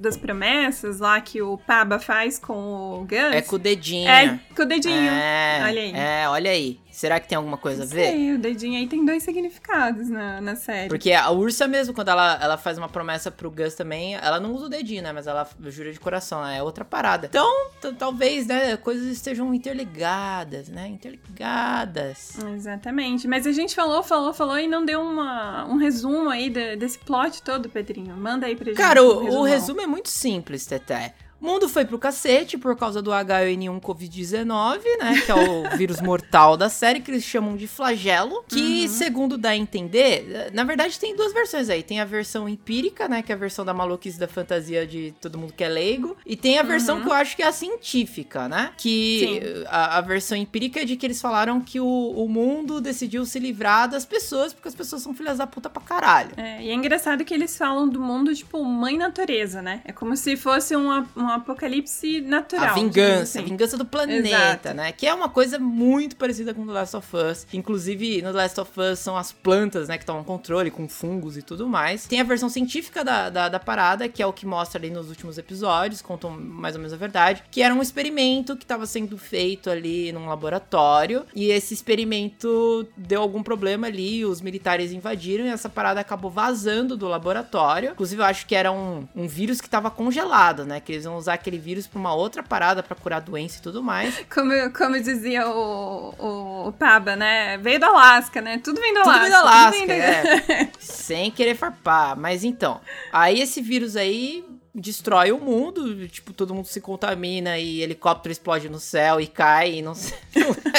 [0.00, 3.32] das promessas lá que o Paba faz com o Gus...
[3.32, 4.08] É com o dedinho.
[4.08, 5.10] É com o dedinho.
[5.10, 5.92] É, olha aí.
[5.94, 6.80] É, olha aí.
[6.98, 8.10] Será que tem alguma coisa a ver?
[8.10, 10.88] Sei, o dedinho aí tem dois significados na, na série.
[10.88, 14.52] Porque a Ursa mesmo, quando ela, ela faz uma promessa pro Gus também, ela não
[14.52, 15.12] usa o dedinho, né?
[15.12, 16.58] Mas ela jura de coração, né?
[16.58, 17.28] é outra parada.
[17.28, 20.88] Então, talvez, né, coisas estejam interligadas, né?
[20.88, 22.36] Interligadas.
[22.56, 23.28] Exatamente.
[23.28, 26.98] Mas a gente falou, falou, falou e não deu uma, um resumo aí de, desse
[26.98, 28.16] plot todo, Pedrinho.
[28.16, 28.76] Manda aí pra gente.
[28.76, 31.14] Cara, o, o resumo é muito simples, Teté.
[31.40, 35.20] O mundo foi pro cacete por causa do H1N1 Covid-19, né?
[35.24, 38.44] Que é o vírus mortal da série, que eles chamam de flagelo.
[38.48, 38.88] Que, uhum.
[38.88, 41.82] segundo dá a entender, na verdade tem duas versões aí.
[41.82, 43.22] Tem a versão empírica, né?
[43.22, 46.16] Que é a versão da maluquice da fantasia de todo mundo que é leigo.
[46.26, 47.02] E tem a versão uhum.
[47.02, 48.72] que eu acho que é a científica, né?
[48.76, 53.24] Que a, a, versão empírica é de que eles falaram que o, o mundo decidiu
[53.24, 56.32] se livrar das pessoas, porque as pessoas são filhas da puta pra caralho.
[56.36, 59.82] É, e é engraçado que eles falam do mundo, tipo, mãe natureza, né?
[59.84, 62.68] É como se fosse uma, uma um apocalipse natural.
[62.68, 63.38] A vingança, assim.
[63.38, 64.74] a vingança do planeta, Exato.
[64.74, 64.92] né?
[64.92, 67.46] Que é uma coisa muito parecida com The Last of Us.
[67.52, 71.36] Inclusive, no The Last of Us são as plantas, né, que tomam controle com fungos
[71.36, 72.06] e tudo mais.
[72.06, 75.08] Tem a versão científica da, da, da parada, que é o que mostra ali nos
[75.08, 79.18] últimos episódios, contam mais ou menos a verdade, que era um experimento que estava sendo
[79.18, 85.48] feito ali num laboratório, e esse experimento deu algum problema ali, os militares invadiram e
[85.48, 87.90] essa parada acabou vazando do laboratório.
[87.92, 91.16] Inclusive, eu acho que era um, um vírus que estava congelado, né, que eles iam
[91.18, 94.18] usar aquele vírus pra uma outra parada para curar doença e tudo mais.
[94.32, 97.58] Como, como dizia o, o, o, Paba, né?
[97.58, 98.58] Veio do Alasca, né?
[98.62, 99.12] Tudo vem do Alasca.
[99.12, 99.92] Tudo vem do Alasca, vem do...
[99.92, 100.70] é.
[100.78, 102.16] Sem querer farpar.
[102.16, 102.80] Mas então,
[103.12, 104.44] aí esse vírus aí
[104.78, 109.76] destrói o mundo, tipo, todo mundo se contamina e helicóptero explode no céu e cai
[109.76, 110.16] e não sei.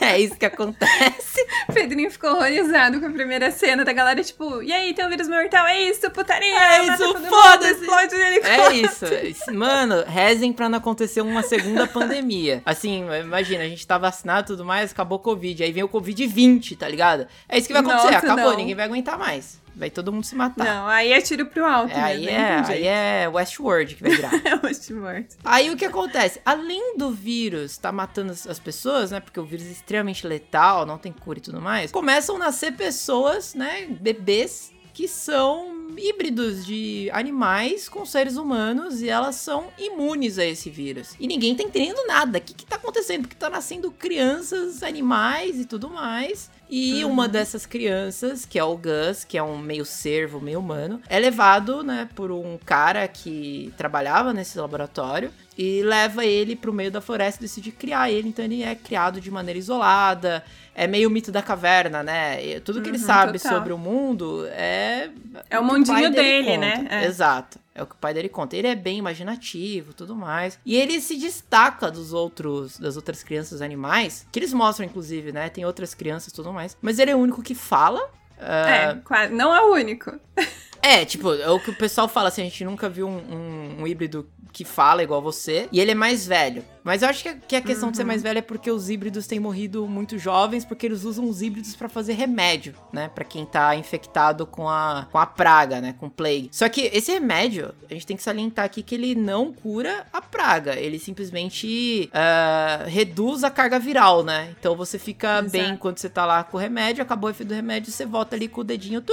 [0.00, 1.46] é, é isso que acontece.
[1.72, 5.28] Pedrinho ficou horrorizado com a primeira cena da galera, tipo, e aí, tem um vírus
[5.28, 5.66] mortal?
[5.66, 6.48] É isso, putaria!
[6.48, 7.80] É isso, foda-se!
[7.80, 9.14] Explode o helicóptero!
[9.14, 9.54] É isso.
[9.54, 12.62] Mano, rezem pra não acontecer uma segunda pandemia.
[12.64, 15.88] Assim, imagina, a gente tá vacinado e tudo mais, acabou o Covid, aí vem o
[15.88, 17.26] Covid 20, tá ligado?
[17.48, 18.56] É isso que vai acontecer, Nossa, acabou, não.
[18.56, 19.60] ninguém vai aguentar mais.
[19.78, 20.64] Vai todo mundo se matar.
[20.64, 24.32] Não, aí é tiro pro alto, é, aí é, aí é Westworld que vai virar.
[24.44, 25.28] é Westworld.
[25.44, 26.40] Aí o que acontece?
[26.44, 29.20] Além do vírus estar tá matando as pessoas, né?
[29.20, 31.92] Porque o vírus é extremamente letal, não tem cura e tudo mais.
[31.92, 33.86] Começam a nascer pessoas, né?
[34.00, 40.70] Bebês que são híbridos de animais com seres humanos e elas são imunes a esse
[40.70, 41.14] vírus.
[41.18, 42.38] E ninguém tá entendendo nada.
[42.38, 43.22] O que, que tá acontecendo?
[43.22, 47.12] Porque tá nascendo crianças, animais e tudo mais E uhum.
[47.12, 51.18] uma dessas crianças, que é o Gus, que é um meio servo, meio humano, é
[51.18, 57.00] levado, né, por um cara que trabalhava nesse laboratório e leva ele pro meio da
[57.00, 58.28] floresta e decide criar ele.
[58.28, 60.44] Então ele é criado de maneira isolada.
[60.78, 62.60] É meio mito da caverna, né?
[62.60, 63.58] Tudo que uhum, ele sabe total.
[63.58, 65.10] sobre o mundo é.
[65.50, 66.86] É o, o mundinho dele, dele né?
[66.88, 67.04] É.
[67.04, 67.58] Exato.
[67.74, 68.56] É o que o pai dele conta.
[68.56, 70.56] Ele é bem imaginativo, tudo mais.
[70.64, 75.48] E ele se destaca dos outros, das outras crianças animais, que eles mostram inclusive, né?
[75.48, 76.76] Tem outras crianças, tudo mais.
[76.80, 78.00] Mas ele é o único que fala.
[78.38, 79.14] Uh...
[79.14, 80.12] É, não é o único.
[80.80, 83.82] É, tipo, é o que o pessoal fala assim, a gente nunca viu um, um,
[83.82, 86.64] um híbrido que fala igual você, e ele é mais velho.
[86.88, 87.90] Mas eu acho que a, que a questão uhum.
[87.90, 88.28] de ser mais uhum.
[88.28, 91.86] velho é porque os híbridos têm morrido muito jovens, porque eles usam os híbridos para
[91.86, 93.10] fazer remédio, né?
[93.14, 95.94] Para quem tá infectado com a, com a praga, né?
[96.00, 96.48] Com plague.
[96.50, 100.22] Só que esse remédio, a gente tem que salientar aqui que ele não cura a
[100.22, 100.76] praga.
[100.76, 104.54] Ele simplesmente uh, reduz a carga viral, né?
[104.58, 105.50] Então você fica Exato.
[105.50, 108.34] bem quando você tá lá com o remédio, acabou o efeito do remédio, você volta
[108.34, 109.04] ali com o dedinho.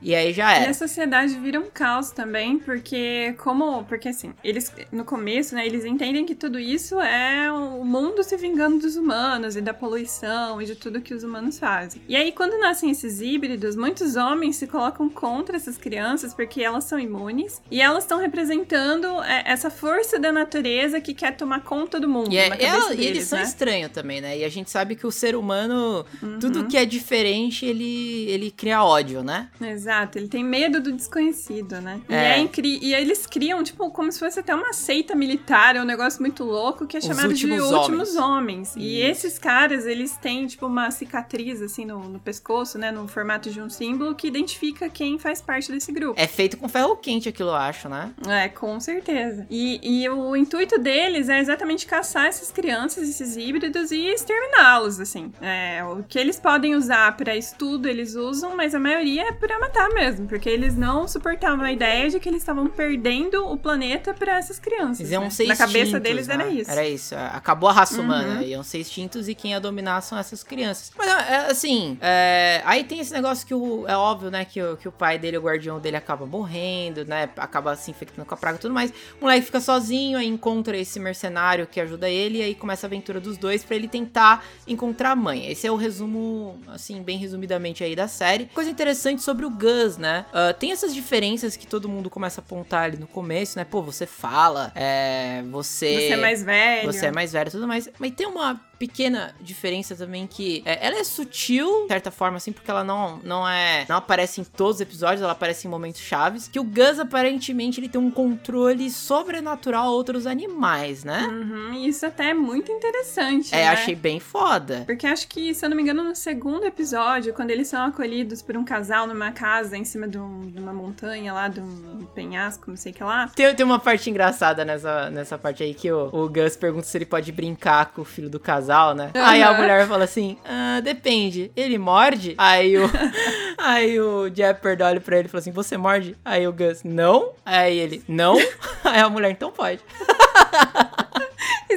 [0.00, 0.64] E aí já é.
[0.64, 3.84] E a sociedade vira um caos também, porque como.
[3.84, 5.66] Porque assim, eles no começo, né?
[5.66, 9.74] Eles entendem que tudo isso isso é o mundo se vingando dos humanos e da
[9.74, 12.00] poluição e de tudo que os humanos fazem.
[12.08, 16.84] E aí, quando nascem esses híbridos, muitos homens se colocam contra essas crianças porque elas
[16.84, 21.98] são imunes e elas estão representando é, essa força da natureza que quer tomar conta
[21.98, 22.32] do mundo.
[22.32, 23.44] E, é, deles, e eles são né?
[23.44, 24.38] estranhos também, né?
[24.38, 26.38] E a gente sabe que o ser humano, uhum.
[26.38, 29.48] tudo que é diferente, ele, ele cria ódio, né?
[29.60, 32.00] Exato, ele tem medo do desconhecido, né?
[32.08, 32.40] É.
[32.40, 35.84] E, é e eles criam, tipo, como se fosse até uma seita militar, é um
[35.84, 38.74] negócio muito louco louco que é chamado de Últimos Homens.
[38.76, 42.90] E esses caras, eles têm, tipo, uma cicatriz, assim, no, no, pescoço, né?
[42.90, 46.20] No formato de um símbolo que identifica quem faz parte desse grupo.
[46.20, 48.12] É feito com ferro quente aquilo, eu acho, né?
[48.26, 49.46] É, com certeza.
[49.50, 55.32] E, e o intuito deles é exatamente caçar essas crianças, esses híbridos e exterminá-los, assim.
[55.40, 59.58] É, o que eles podem usar para estudo, eles usam, mas a maioria é pra
[59.58, 64.12] matar mesmo, porque eles não suportavam a ideia de que eles estavam perdendo o planeta
[64.12, 65.00] para essas crianças.
[65.00, 65.46] Eles iam né?
[65.46, 66.34] Na cabeça deles né?
[66.34, 66.70] era isso isso.
[66.70, 67.14] Era isso.
[67.16, 68.04] Acabou a raça uhum.
[68.04, 68.42] humana.
[68.42, 70.92] Iam ser extintos e quem ia dominar são essas crianças.
[70.96, 74.44] Mas, é, assim, é, aí tem esse negócio que o, é óbvio, né?
[74.44, 77.28] Que o, que o pai dele, o guardião dele, acaba morrendo, né?
[77.36, 78.90] Acaba se infectando com a praga e tudo mais.
[79.20, 82.88] O moleque fica sozinho, aí encontra esse mercenário que ajuda ele, e aí começa a
[82.88, 85.50] aventura dos dois para ele tentar encontrar a mãe.
[85.50, 88.46] Esse é o resumo, assim, bem resumidamente aí da série.
[88.46, 90.26] Coisa interessante sobre o Gus, né?
[90.30, 93.64] Uh, tem essas diferenças que todo mundo começa a apontar ali no começo, né?
[93.64, 96.08] Pô, você fala, é, você...
[96.08, 96.92] Você é mais velho.
[96.92, 97.88] Você é mais velho e tudo mais.
[97.98, 102.52] Mas tem uma pequena diferença também que é, ela é sutil, de certa forma, assim,
[102.52, 103.84] porque ela não, não é.
[103.88, 106.48] não aparece em todos os episódios, ela aparece em momentos chaves.
[106.48, 111.26] Que o Gus, aparentemente, ele tem um controle sobrenatural a outros animais, né?
[111.26, 113.54] Uhum, isso até é muito interessante.
[113.54, 113.68] É, né?
[113.68, 114.84] achei bem foda.
[114.86, 118.42] Porque acho que, se eu não me engano, no segundo episódio, quando eles são acolhidos
[118.42, 122.06] por um casal numa casa em cima de, um, de uma montanha lá, de um
[122.14, 123.28] penhasco, não sei o que lá.
[123.34, 126.96] Tem, tem uma parte engraçada nessa, nessa parte aí que o, o Gus pergunta se
[126.96, 129.10] ele pode brincar com o filho do casal casal, né?
[129.14, 129.24] Uhum.
[129.24, 132.34] Aí a mulher fala assim: ah, depende, ele morde?
[132.36, 132.82] Aí o,
[133.56, 136.16] aí o Jeopardy olha pra ele e fala assim: você morde?
[136.24, 137.32] Aí o Gus, não?
[137.44, 138.36] Aí ele, não?
[138.84, 139.80] Aí a mulher, então pode.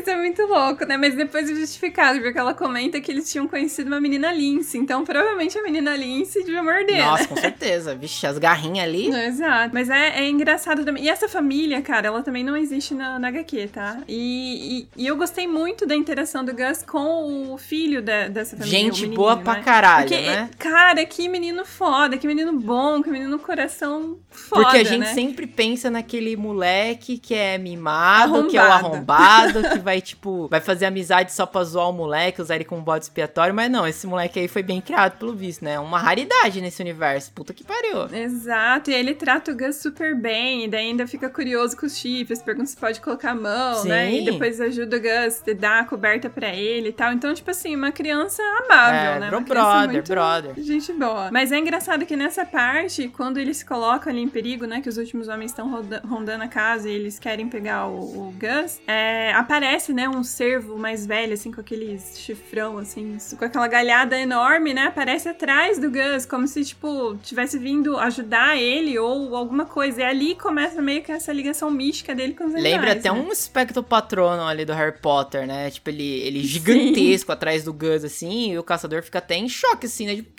[0.02, 0.98] Isso é muito louco, né?
[0.98, 4.78] Mas depois é justificado, porque ela comenta que eles tinham conhecido uma menina Lince.
[4.78, 7.06] Então, provavelmente a menina Lince devia morder.
[7.06, 7.30] Nossa, né?
[7.30, 7.94] com certeza.
[7.94, 9.08] Vixe, as garrinhas ali.
[9.14, 9.72] Exato.
[9.74, 11.04] Mas é, é, engraçado também.
[11.04, 14.00] E essa família, cara, ela também não existe na, na HQ, tá?
[14.08, 18.58] E, e, e, eu gostei muito da interação do Gus com o filho da, dessa
[18.58, 18.80] família.
[18.80, 19.44] Gente boa né?
[19.44, 20.50] pra caralho, porque, né?
[20.58, 24.64] Cara, que menino foda, que menino bom, que menino coração foda.
[24.64, 25.14] Porque a gente né?
[25.14, 28.50] sempre pensa naquele moleque que é mimado, arrombado.
[28.50, 32.42] que é o arrombado, que vai, tipo, vai fazer amizade só pra zoar o moleque,
[32.42, 35.66] usar ele como bode expiatório, mas não, esse moleque aí foi bem criado, pelo visto,
[35.66, 35.80] né?
[35.80, 37.32] Uma raridade nesse universo.
[37.34, 38.08] Puta que pariu.
[38.16, 41.98] Exato, e ele trata o Gus super bem, e daí ainda fica curioso com os
[41.98, 43.90] chifres, pergunta se pode colocar a mão, Sim.
[43.90, 44.14] né?
[44.14, 47.12] E depois ajuda o Gus, dá a coberta pra ele e tal.
[47.12, 49.30] Então, tipo assim, uma criança amável, é, né?
[49.30, 50.54] Bro brother, brother.
[50.58, 51.30] Gente boa.
[51.32, 54.82] Mas é engraçado que nessa parte, quando eles se colocam ali em perigo, né?
[54.82, 55.70] Que os últimos homens estão
[56.08, 60.08] rondando a casa e eles querem pegar o, o Gus, é, aparece, né?
[60.08, 64.86] Um cervo mais velho, assim, com aquele chifrão, assim, com aquela galhada enorme, né?
[64.86, 70.02] Aparece atrás do Gus, como se, tipo, tivesse vindo ajudar ele ou alguma coisa.
[70.02, 72.74] E ali começa meio que essa ligação mística dele com os animais.
[72.74, 73.20] Lembra até né?
[73.20, 75.72] um espectro patrono ali do Harry Potter, né?
[75.72, 77.34] Tipo, ele, ele gigantesco Sim.
[77.34, 80.16] atrás do Gus, assim, e o caçador fica até em choque, assim, né?
[80.16, 80.32] Tipo,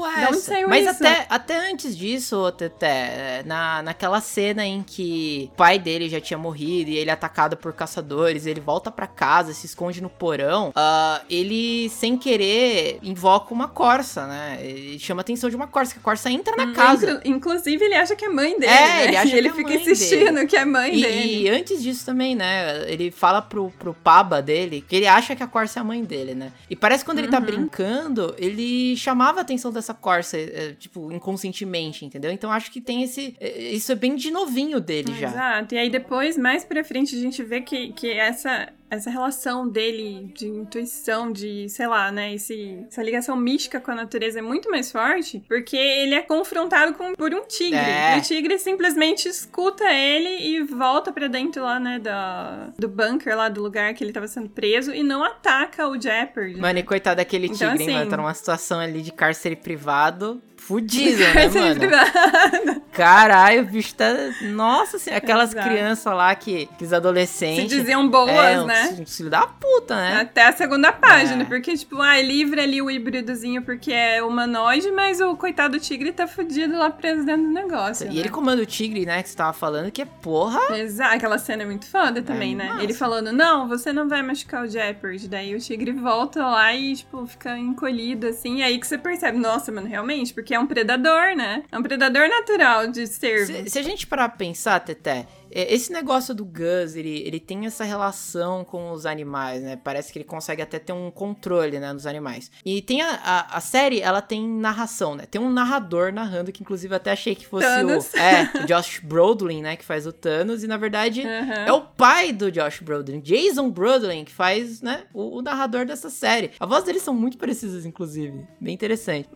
[0.00, 0.66] porra é essa?
[0.66, 1.04] Mas isso?
[1.04, 6.38] Até, até antes disso, Teté, na, naquela cena em que o pai dele já tinha
[6.38, 10.70] morrido e ele é atacado por caçadores, ele volta para casa, se esconde no porão,
[10.70, 14.58] uh, ele, sem querer, invoca uma corça, né?
[14.62, 17.20] Ele chama a atenção de uma corça, que a corça entra na hum, casa.
[17.24, 19.04] Inclusive, ele acha que é mãe dele, é, né?
[19.04, 20.46] ele acha ele que é fica insistindo dele.
[20.46, 21.42] que é mãe e, dele.
[21.42, 22.90] E antes disso também, né?
[22.90, 26.02] Ele fala pro, pro Paba dele que ele acha que a corça é a mãe
[26.02, 26.52] dele, né?
[26.68, 27.44] E parece que quando ele tá uhum.
[27.44, 32.30] brincando, ele chamava a atenção dessa corça, é, tipo, inconscientemente, entendeu?
[32.30, 33.36] Então acho que tem esse.
[33.40, 35.28] É, isso é bem de novinho dele já.
[35.28, 35.74] Exato.
[35.74, 40.32] E aí depois, mais pra frente, a gente vê que, que essa essa relação dele
[40.34, 44.68] de intuição, de, sei lá, né, esse, essa ligação mística com a natureza é muito
[44.70, 47.78] mais forte, porque ele é confrontado com, por um tigre.
[47.78, 48.16] É.
[48.16, 53.36] E o tigre simplesmente escuta ele e volta para dentro lá, né, da, do bunker
[53.36, 56.60] lá, do lugar que ele tava sendo preso, e não ataca o Jeopardy.
[56.60, 58.10] Mano, e coitado daquele então, tigre, assim, hein, mano?
[58.10, 61.48] Tá numa situação ali de cárcere privado fudida, né,
[62.62, 62.82] mano?
[62.92, 64.06] Caralho, o bicho tá.
[64.42, 66.68] Nossa assim, aquelas crianças lá que.
[66.72, 67.70] Aqueles adolescentes.
[67.70, 68.96] Se diziam boas, é, né?
[69.00, 70.20] Um filho da puta, né?
[70.20, 71.46] Até a segunda página, é.
[71.46, 75.80] porque, tipo, ah, é livre ali o híbridozinho porque é humanoide, mas o coitado do
[75.80, 78.06] tigre tá fudido lá preso dentro do negócio.
[78.06, 78.20] E né?
[78.20, 80.76] ele comanda o tigre, né, que você tava falando, que é porra.
[80.76, 82.78] Exato, aquela cena é muito foda também, é, né?
[82.80, 85.28] Ele falando, não, você não vai machucar o Jeopardy.
[85.28, 88.58] Daí o tigre volta lá e, tipo, fica encolhido assim.
[88.58, 91.62] E aí que você percebe, nossa, mano, realmente, porque é um predador, né?
[91.70, 93.46] É um predador natural de ser.
[93.46, 97.40] Se, se a gente parar pra pensar, Teté, é, esse negócio do Gus, ele, ele
[97.40, 99.76] tem essa relação com os animais, né?
[99.76, 102.50] Parece que ele consegue até ter um controle, né, nos animais.
[102.64, 105.24] E tem a, a, a série, ela tem narração, né?
[105.26, 108.12] Tem um narrador narrando, que inclusive até achei que fosse Thanos.
[108.12, 108.16] o...
[108.16, 110.62] É, o Josh Brolin, né, que faz o Thanos.
[110.62, 111.52] E na verdade uhum.
[111.52, 116.10] é o pai do Josh Brolin, Jason Brolin, que faz, né, o, o, narrador dessa
[116.10, 116.52] série.
[116.58, 118.46] A voz deles são muito parecidas, inclusive.
[118.60, 119.28] Bem interessante.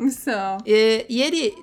[0.66, 1.54] E, e ele...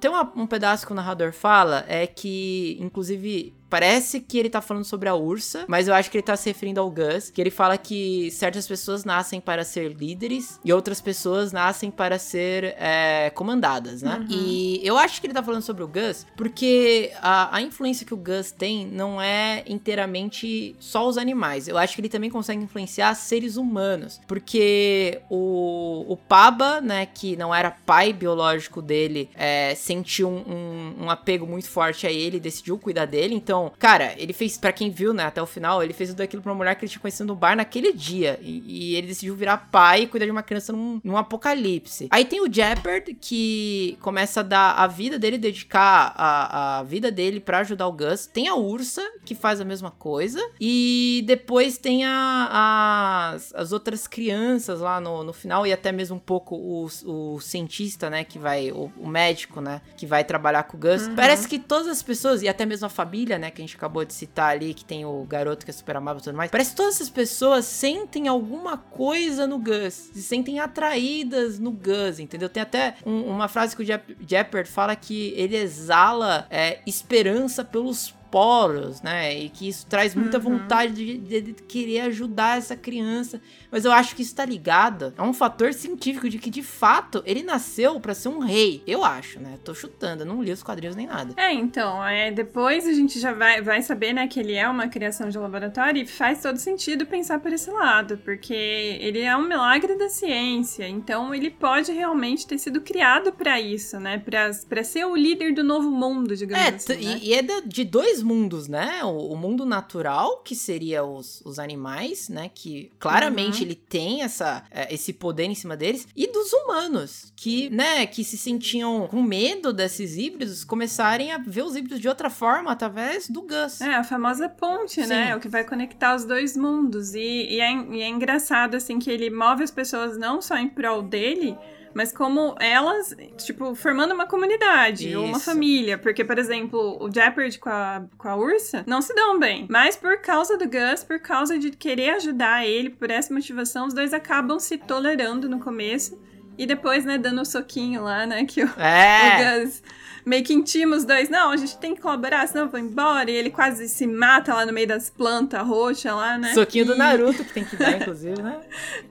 [0.00, 4.60] Tem uma, um pedaço que o narrador fala, é que, inclusive Parece que ele tá
[4.60, 7.40] falando sobre a Ursa, mas eu acho que ele tá se referindo ao Gus, que
[7.40, 12.76] ele fala que certas pessoas nascem para ser líderes e outras pessoas nascem para ser
[12.78, 14.18] é, comandadas, né?
[14.18, 14.26] Uhum.
[14.30, 18.14] E eu acho que ele tá falando sobre o Gus porque a, a influência que
[18.14, 21.66] o Gus tem não é inteiramente só os animais.
[21.66, 27.36] Eu acho que ele também consegue influenciar seres humanos, porque o, o Paba, né, que
[27.36, 32.40] não era pai biológico dele, é, sentiu um, um, um apego muito forte a ele,
[32.40, 35.92] decidiu cuidar dele, então cara, ele fez, para quem viu, né, até o final, ele
[35.92, 38.38] fez tudo aquilo pra uma mulher que ele tinha conhecido no bar naquele dia.
[38.40, 42.08] E, e ele decidiu virar pai e cuidar de uma criança num, num apocalipse.
[42.10, 47.10] Aí tem o Jeopard, que começa a dar a vida dele, dedicar a, a vida
[47.10, 48.24] dele para ajudar o Gus.
[48.24, 50.40] Tem a Ursa, que faz a mesma coisa.
[50.58, 56.16] E depois tem a, as, as outras crianças lá no, no final, e até mesmo
[56.16, 60.64] um pouco o, o cientista, né, que vai, o, o médico, né, que vai trabalhar
[60.64, 61.06] com o Gus.
[61.06, 61.14] Uhum.
[61.14, 64.04] Parece que todas as pessoas, e até mesmo a família, né, que a gente acabou
[64.04, 66.50] de citar ali, que tem o garoto que é super amável e tudo mais.
[66.50, 72.18] Parece que todas essas pessoas sentem alguma coisa no Gus, se sentem atraídas no Gus,
[72.18, 72.48] entendeu?
[72.48, 73.86] Tem até um, uma frase que o
[74.26, 79.32] Jeppard fala que ele exala é, esperança pelos poros, né?
[79.32, 80.58] E que isso traz muita uhum.
[80.58, 83.40] vontade de, de, de, querer ajudar essa criança.
[83.74, 87.24] Mas eu acho que isso tá ligado a um fator científico de que, de fato,
[87.26, 88.80] ele nasceu para ser um rei.
[88.86, 89.58] Eu acho, né?
[89.64, 91.34] Tô chutando, não li os quadrinhos nem nada.
[91.36, 94.86] É, então, é, depois a gente já vai, vai saber, né, que ele é uma
[94.86, 99.48] criação de laboratório e faz todo sentido pensar por esse lado, porque ele é um
[99.48, 100.86] milagre da ciência.
[100.86, 104.18] Então, ele pode realmente ter sido criado para isso, né?
[104.18, 107.04] Para ser o líder do novo mundo, digamos é, assim.
[107.04, 107.18] Né?
[107.20, 109.02] E, e é de dois mundos, né?
[109.02, 112.48] O, o, mundo natural, que seria os, os animais, né?
[112.54, 113.63] Que claramente uhum.
[113.64, 116.06] Ele tem essa, é, esse poder em cima deles.
[116.14, 118.06] E dos humanos, que, né?
[118.06, 122.70] Que se sentiam com medo desses híbridos, começarem a ver os híbridos de outra forma
[122.70, 123.80] através do Gus.
[123.80, 125.06] É, a famosa ponte, né?
[125.06, 125.12] Sim.
[125.12, 125.36] né?
[125.36, 127.14] O que vai conectar os dois mundos.
[127.14, 130.68] E, e, é, e é engraçado, assim, que ele move as pessoas não só em
[130.68, 131.56] prol dele
[131.94, 135.18] mas como elas, tipo, formando uma comunidade Isso.
[135.18, 135.96] ou uma família.
[135.96, 139.66] Porque, por exemplo, o Jeopardy com a, com a Ursa não se dão bem.
[139.70, 143.94] Mas por causa do Gus, por causa de querer ajudar ele, por essa motivação, os
[143.94, 146.20] dois acabam se tolerando no começo.
[146.58, 149.56] E depois, né, dando o um soquinho lá, né, que o, é.
[149.56, 149.82] o Gus
[150.24, 151.28] meio que intima os dois.
[151.28, 153.30] Não, a gente tem que colaborar, senão eu vou embora.
[153.30, 156.54] E ele quase se mata lá no meio das plantas roxas lá, né?
[156.54, 156.88] Soquinho e...
[156.88, 158.60] do Naruto que tem que dar, inclusive, né?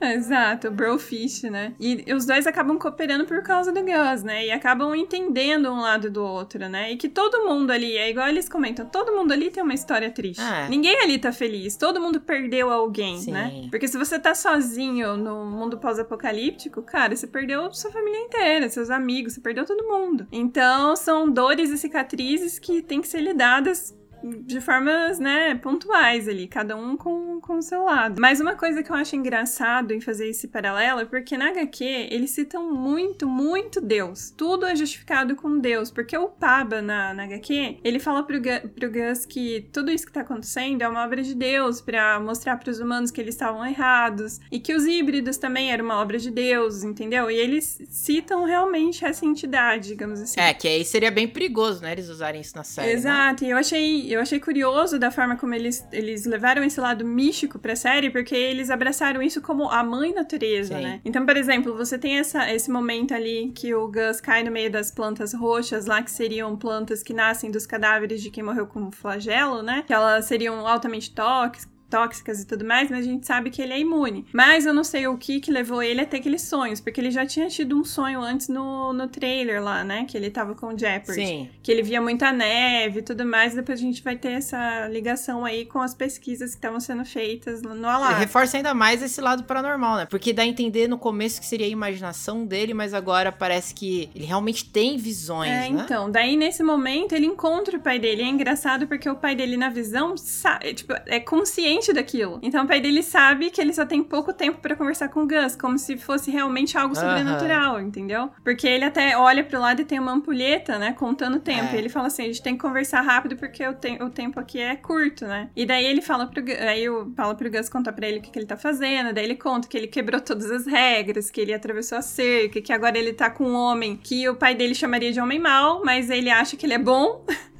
[0.00, 1.74] Exato, o Brofish, né?
[1.78, 4.46] E os dois acabam cooperando por causa do Gus, né?
[4.46, 6.92] E acabam entendendo um lado do outro, né?
[6.92, 10.10] E que todo mundo ali, é igual eles comentam, todo mundo ali tem uma história
[10.10, 10.42] triste.
[10.42, 10.68] É.
[10.68, 13.32] Ninguém ali tá feliz, todo mundo perdeu alguém, Sim.
[13.32, 13.68] né?
[13.70, 18.90] Porque se você tá sozinho no mundo pós-apocalíptico, cara, você perdeu sua família inteira, seus
[18.90, 20.26] amigos, você perdeu todo mundo.
[20.32, 23.94] Então, são dores e cicatrizes que têm que ser lidadas
[24.24, 28.20] de formas, né, pontuais ali, cada um com, com o seu lado.
[28.20, 31.84] Mas uma coisa que eu acho engraçado em fazer esse paralelo é porque na HQ
[32.10, 34.30] eles citam muito, muito Deus.
[34.30, 38.40] Tudo é justificado com Deus, porque o Paba na, na HQ, ele fala pro,
[38.74, 42.56] pro Gus que tudo isso que tá acontecendo é uma obra de Deus para mostrar
[42.56, 46.18] para os humanos que eles estavam errados e que os híbridos também eram uma obra
[46.18, 47.30] de Deus, entendeu?
[47.30, 50.40] E eles citam realmente essa entidade, digamos assim.
[50.40, 52.88] É, que aí seria bem perigoso, né, eles usarem isso na série.
[52.88, 52.94] Né?
[52.94, 53.50] Exato, né?
[53.50, 57.58] e eu achei eu achei curioso da forma como eles, eles levaram esse lado místico
[57.58, 60.82] pra série, porque eles abraçaram isso como a mãe natureza, Sim.
[60.82, 61.00] né?
[61.04, 64.70] Então, por exemplo, você tem essa, esse momento ali que o Gus cai no meio
[64.70, 68.90] das plantas roxas lá, que seriam plantas que nascem dos cadáveres de quem morreu com
[68.90, 69.82] flagelo, né?
[69.86, 73.72] Que elas seriam altamente tóxicas tóxicas e tudo mais, mas a gente sabe que ele
[73.72, 74.26] é imune.
[74.32, 77.12] Mas eu não sei o que que levou ele a ter aqueles sonhos, porque ele
[77.12, 80.04] já tinha tido um sonho antes no, no trailer lá, né?
[80.04, 81.24] Que ele tava com o Jeopardy.
[81.24, 81.50] Sim.
[81.62, 85.44] Que ele via muita neve e tudo mais, depois a gente vai ter essa ligação
[85.44, 88.18] aí com as pesquisas que estavam sendo feitas no Alarme.
[88.18, 90.06] Reforça ainda mais esse lado paranormal, né?
[90.06, 94.10] Porque dá a entender no começo que seria a imaginação dele, mas agora parece que
[94.16, 95.82] ele realmente tem visões, é, né?
[95.84, 96.10] então.
[96.10, 98.22] Daí nesse momento ele encontra o pai dele.
[98.22, 102.38] É engraçado porque o pai dele na visão, sabe, tipo, é consciente daquilo.
[102.42, 105.26] Então o pai dele sabe que ele só tem pouco tempo para conversar com o
[105.26, 108.30] Gus, como se fosse realmente algo sobrenatural, entendeu?
[108.42, 111.72] Porque ele até olha pro lado e tem uma ampulheta, né, contando o tempo.
[111.72, 111.74] É.
[111.74, 114.38] E ele fala assim: a gente tem que conversar rápido porque o, te o tempo
[114.40, 115.50] aqui é curto, né?
[115.56, 118.30] E daí ele fala pro aí eu falo pro Gus contar pra ele o que,
[118.30, 119.12] que ele tá fazendo.
[119.12, 122.72] Daí ele conta que ele quebrou todas as regras, que ele atravessou a cerca, que
[122.72, 126.10] agora ele tá com um homem que o pai dele chamaria de homem mau, mas
[126.10, 127.24] ele acha que ele é bom.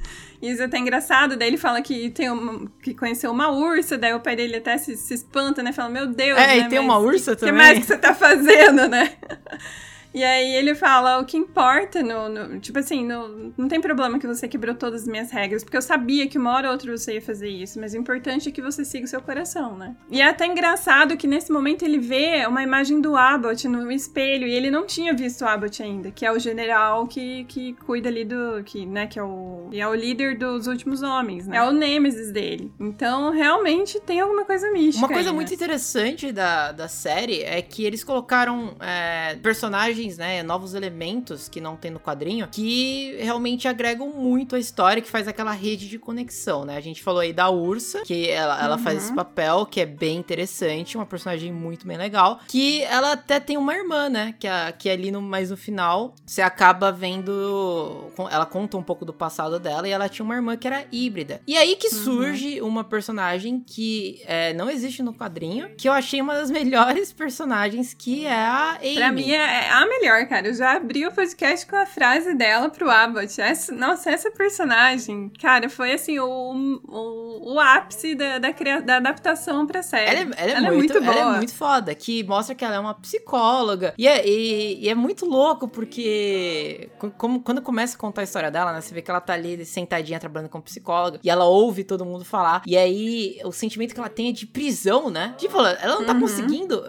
[0.50, 1.36] Isso é até engraçado.
[1.36, 4.76] Daí ele fala que tem uma, que conheceu uma ursa, daí o pai dele até
[4.76, 5.72] se, se espanta, né?
[5.72, 6.38] Fala, meu Deus.
[6.38, 6.58] É, né?
[6.58, 7.54] e tem Mas, uma ursa também.
[7.54, 9.12] O que mais que você tá fazendo, né?
[10.14, 14.16] E aí ele fala, o que importa, no, no tipo assim, no, não tem problema
[14.16, 16.96] que você quebrou todas as minhas regras, porque eu sabia que uma hora ou outra
[16.96, 19.96] você ia fazer isso, mas o importante é que você siga o seu coração, né?
[20.08, 24.46] E é até engraçado que nesse momento ele vê uma imagem do Abbott no espelho,
[24.46, 28.08] e ele não tinha visto o Abbott ainda, que é o general que, que cuida
[28.08, 31.56] ali do, que, né, que é o, é o líder dos últimos homens, né?
[31.56, 32.72] É o nêmesis dele.
[32.78, 35.54] Então, realmente tem alguma coisa mística Uma coisa aí, muito né?
[35.54, 41.60] interessante da, da série é que eles colocaram é, personagens personagens, né, novos elementos que
[41.60, 45.98] não tem no quadrinho, que realmente agregam muito a história, que faz aquela rede de
[45.98, 46.76] conexão, né?
[46.76, 48.82] A gente falou aí da Ursa, que ela, ela uhum.
[48.82, 53.40] faz esse papel, que é bem interessante, uma personagem muito bem legal, que ela até
[53.40, 56.92] tem uma irmã, né, que, é, que é ali no, mais no final, você acaba
[56.92, 60.84] vendo, ela conta um pouco do passado dela, e ela tinha uma irmã que era
[60.92, 61.40] híbrida.
[61.46, 62.02] E aí que uhum.
[62.02, 62.68] surge uhum.
[62.68, 67.94] uma personagem que é, não existe no quadrinho, que eu achei uma das melhores personagens,
[67.94, 68.94] que é a Amy.
[68.94, 70.48] Pra mim é a melhor, cara.
[70.48, 73.40] Eu já abri o podcast com a frase dela pro Abbott.
[73.40, 78.50] Essa, nossa, essa personagem, cara, foi assim, o, o, o ápice da, da,
[78.84, 80.22] da adaptação pra série.
[80.22, 81.16] Ela, é, ela, é, ela muito, é, muito, boa.
[81.16, 83.94] Ela é muito foda, que mostra que ela é uma psicóloga.
[83.96, 88.50] E é, e, e é muito louco, porque como, quando começa a contar a história
[88.50, 88.80] dela, né?
[88.80, 92.24] Você vê que ela tá ali sentadinha trabalhando como psicóloga, e ela ouve todo mundo
[92.24, 92.62] falar.
[92.66, 95.34] E aí, o sentimento que ela tem é de prisão, né?
[95.38, 96.20] Tipo, ela, ela não tá uhum.
[96.20, 96.84] conseguindo.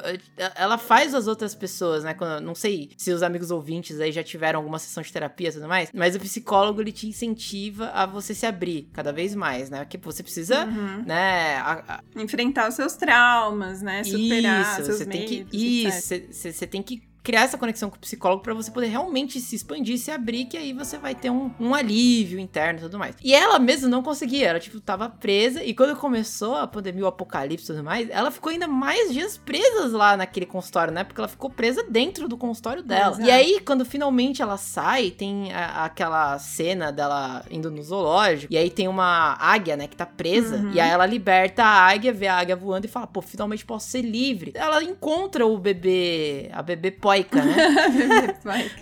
[0.55, 2.13] Ela faz as outras pessoas, né?
[2.13, 5.51] Quando, não sei se os amigos ouvintes aí já tiveram alguma sessão de terapia e
[5.51, 9.69] tudo mais, mas o psicólogo ele te incentiva a você se abrir cada vez mais,
[9.69, 9.79] né?
[9.79, 11.03] Porque você precisa, uhum.
[11.05, 12.21] né, a, a...
[12.21, 16.81] enfrentar os seus traumas, né, superar isso, seus você medos, tem que isso, você tem
[16.81, 20.45] que criar essa conexão com o psicólogo para você poder realmente se expandir, se abrir,
[20.45, 23.15] que aí você vai ter um, um alívio interno e tudo mais.
[23.23, 27.07] E ela mesmo não conseguia, ela, tipo, tava presa, e quando começou a pandemia, o
[27.07, 31.03] apocalipse e tudo mais, ela ficou ainda mais dias presas lá naquele consultório, né?
[31.03, 33.15] Porque ela ficou presa dentro do consultório dela.
[33.15, 33.27] Exato.
[33.27, 38.57] E aí, quando finalmente ela sai, tem a, aquela cena dela indo no zoológico, e
[38.57, 40.73] aí tem uma águia, né, que tá presa, uhum.
[40.73, 43.87] e aí ela liberta a águia, vê a águia voando e fala, pô, finalmente posso
[43.89, 44.51] ser livre.
[44.53, 48.35] Ela encontra o bebê, a bebê pode poica, né?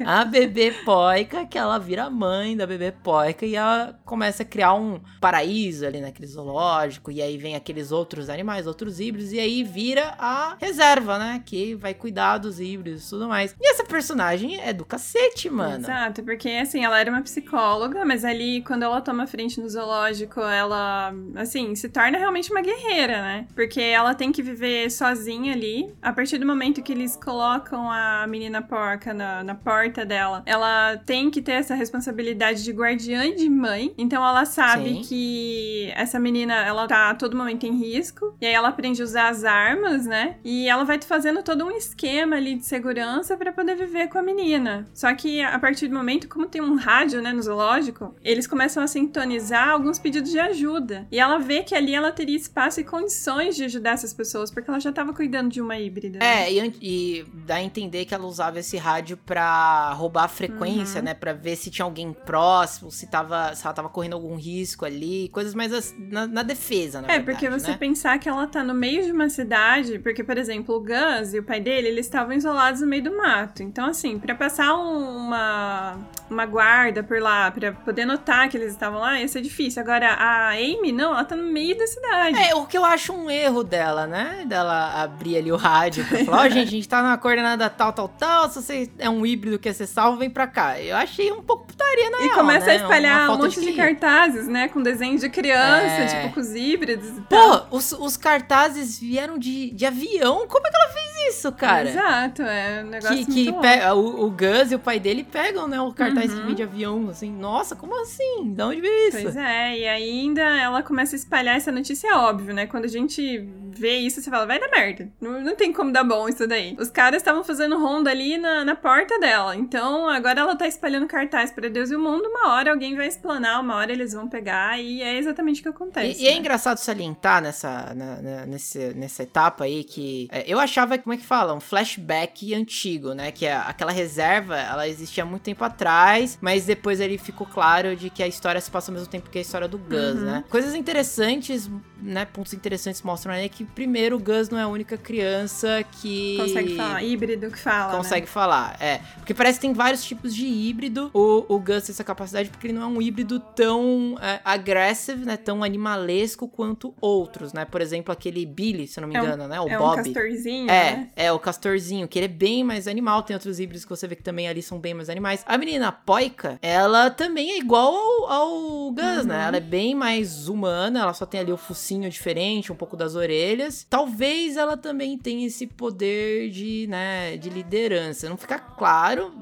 [0.05, 4.73] a bebê poica, que ela vira mãe da bebê poica e ela começa a criar
[4.73, 7.11] um paraíso ali naquele zoológico.
[7.11, 11.41] E aí vem aqueles outros animais, outros híbridos, e aí vira a reserva, né?
[11.45, 13.55] Que vai cuidar dos híbridos e tudo mais.
[13.59, 15.83] E essa personagem é do cacete, mano.
[15.83, 20.41] Exato, porque assim, ela era uma psicóloga, mas ali, quando ela toma frente no zoológico,
[20.41, 23.47] ela, assim, se torna realmente uma guerreira, né?
[23.53, 25.93] Porque ela tem que viver sozinha ali.
[26.01, 30.43] A partir do momento que eles colocam a a menina porca na, na porta dela,
[30.45, 33.93] ela tem que ter essa responsabilidade de guardiã e de mãe.
[33.97, 35.01] Então ela sabe Sim.
[35.01, 38.35] que essa menina, ela tá a todo momento em risco.
[38.41, 40.37] E aí ela aprende a usar as armas, né?
[40.43, 44.23] E ela vai fazendo todo um esquema ali de segurança para poder viver com a
[44.23, 44.87] menina.
[44.93, 48.81] Só que a partir do momento, como tem um rádio, né, no zoológico, eles começam
[48.83, 51.07] a sintonizar alguns pedidos de ajuda.
[51.11, 54.69] E ela vê que ali ela teria espaço e condições de ajudar essas pessoas, porque
[54.69, 56.19] ela já tava cuidando de uma híbrida.
[56.19, 56.43] Né?
[56.43, 60.99] É, e, e, dá a entender que ela usava esse rádio pra roubar a frequência,
[60.99, 61.05] uhum.
[61.05, 61.13] né?
[61.13, 65.29] Pra ver se tinha alguém próximo, se, tava, se ela tava correndo algum risco ali,
[65.29, 67.77] coisas mais na, na defesa, na É, verdade, porque você né?
[67.77, 71.39] pensar que ela tá no meio de uma cidade, porque, por exemplo, o Gus e
[71.39, 73.63] o pai dele, eles estavam isolados no meio do mato.
[73.63, 75.97] Então, assim, para passar uma,
[76.29, 79.81] uma guarda por lá, para poder notar que eles estavam lá, ia ser difícil.
[79.81, 82.37] Agora, a Amy, não, ela tá no meio da cidade.
[82.37, 84.43] É, o que eu acho um erro dela, né?
[84.47, 87.69] Dela abrir ali o rádio pra falar, ó, oh, gente, a gente tá na coordenada
[87.69, 90.79] tal, tal, tal, se você é um híbrido que você salvo, vem pra cá.
[90.79, 92.71] Eu achei um pouco putaria na E real, começa né?
[92.73, 94.67] a espalhar um monte de, de, cartazes, né?
[94.67, 96.05] Com desenhos de criança, é...
[96.05, 97.09] tipo, com os híbridos.
[97.29, 100.47] Pô, os, os cartazes vieram de, de avião?
[100.47, 101.89] Como é que ela fez isso, cara?
[101.89, 105.67] Exato, é um negócio que, que pega, o, o Gus e o pai dele pegam,
[105.67, 106.39] né, o cartaz uhum.
[106.39, 107.31] que vem de avião, assim.
[107.31, 108.53] Nossa, como assim?
[108.53, 109.21] De onde veio isso?
[109.21, 112.67] Pois é, e ainda ela começa a espalhar essa notícia, é óbvio, né?
[112.67, 115.09] Quando a gente vê isso, você fala, vai dar merda.
[115.19, 116.75] Não, não tem como dar bom isso daí.
[116.79, 119.55] Os caras estavam fazendo ronda ali na, na porta dela.
[119.55, 122.27] Então, agora ela tá espalhando cartaz para Deus e o mundo.
[122.27, 125.69] Uma hora alguém vai explanar, uma hora eles vão pegar, e é exatamente o que
[125.69, 126.21] acontece.
[126.21, 126.37] E, e é né?
[126.37, 131.17] engraçado salientar nessa, na, na, nesse, nessa etapa aí que é, eu achava, como é
[131.17, 131.53] que fala?
[131.53, 133.31] Um flashback antigo, né?
[133.31, 138.09] Que é aquela reserva, ela existia muito tempo atrás, mas depois ele ficou claro de
[138.09, 140.25] que a história se passa ao mesmo tempo que a história do Gus, uhum.
[140.25, 140.43] né?
[140.49, 141.69] Coisas interessantes,
[142.01, 142.25] né?
[142.25, 146.37] Pontos interessantes mostram aí que, primeiro, o Gus não é a única criança que.
[146.37, 147.97] Consegue falar, híbrido que fala.
[147.97, 148.31] Consegue né?
[148.31, 148.99] falar, é.
[149.17, 151.11] Porque parece que tem vários tipos de híbrido.
[151.13, 155.25] O, o Gus tem essa capacidade porque ele não é um híbrido tão é, agressivo,
[155.25, 155.37] né?
[155.37, 157.65] Tão animalesco quanto outros, né?
[157.65, 159.61] Por exemplo, aquele Billy, se eu não me engano, é um, né?
[159.61, 159.99] O é Bob.
[159.99, 161.02] Um castorzinho, é, né?
[161.15, 163.23] É, o castorzinho, que ele é bem mais animal.
[163.23, 165.43] Tem outros híbridos que você vê que também ali são bem mais animais.
[165.47, 169.17] A menina Poika, ela também é igual ao, ao Gus, né?
[169.19, 169.25] uhum.
[169.25, 169.47] né?
[169.47, 173.15] Ela é bem mais humana, ela só tem ali o focinho diferente, um pouco das
[173.15, 173.85] orelhas.
[173.89, 178.29] Talvez ela também tenha esse poder de, né, de liderança.
[178.29, 179.33] Não fica claro,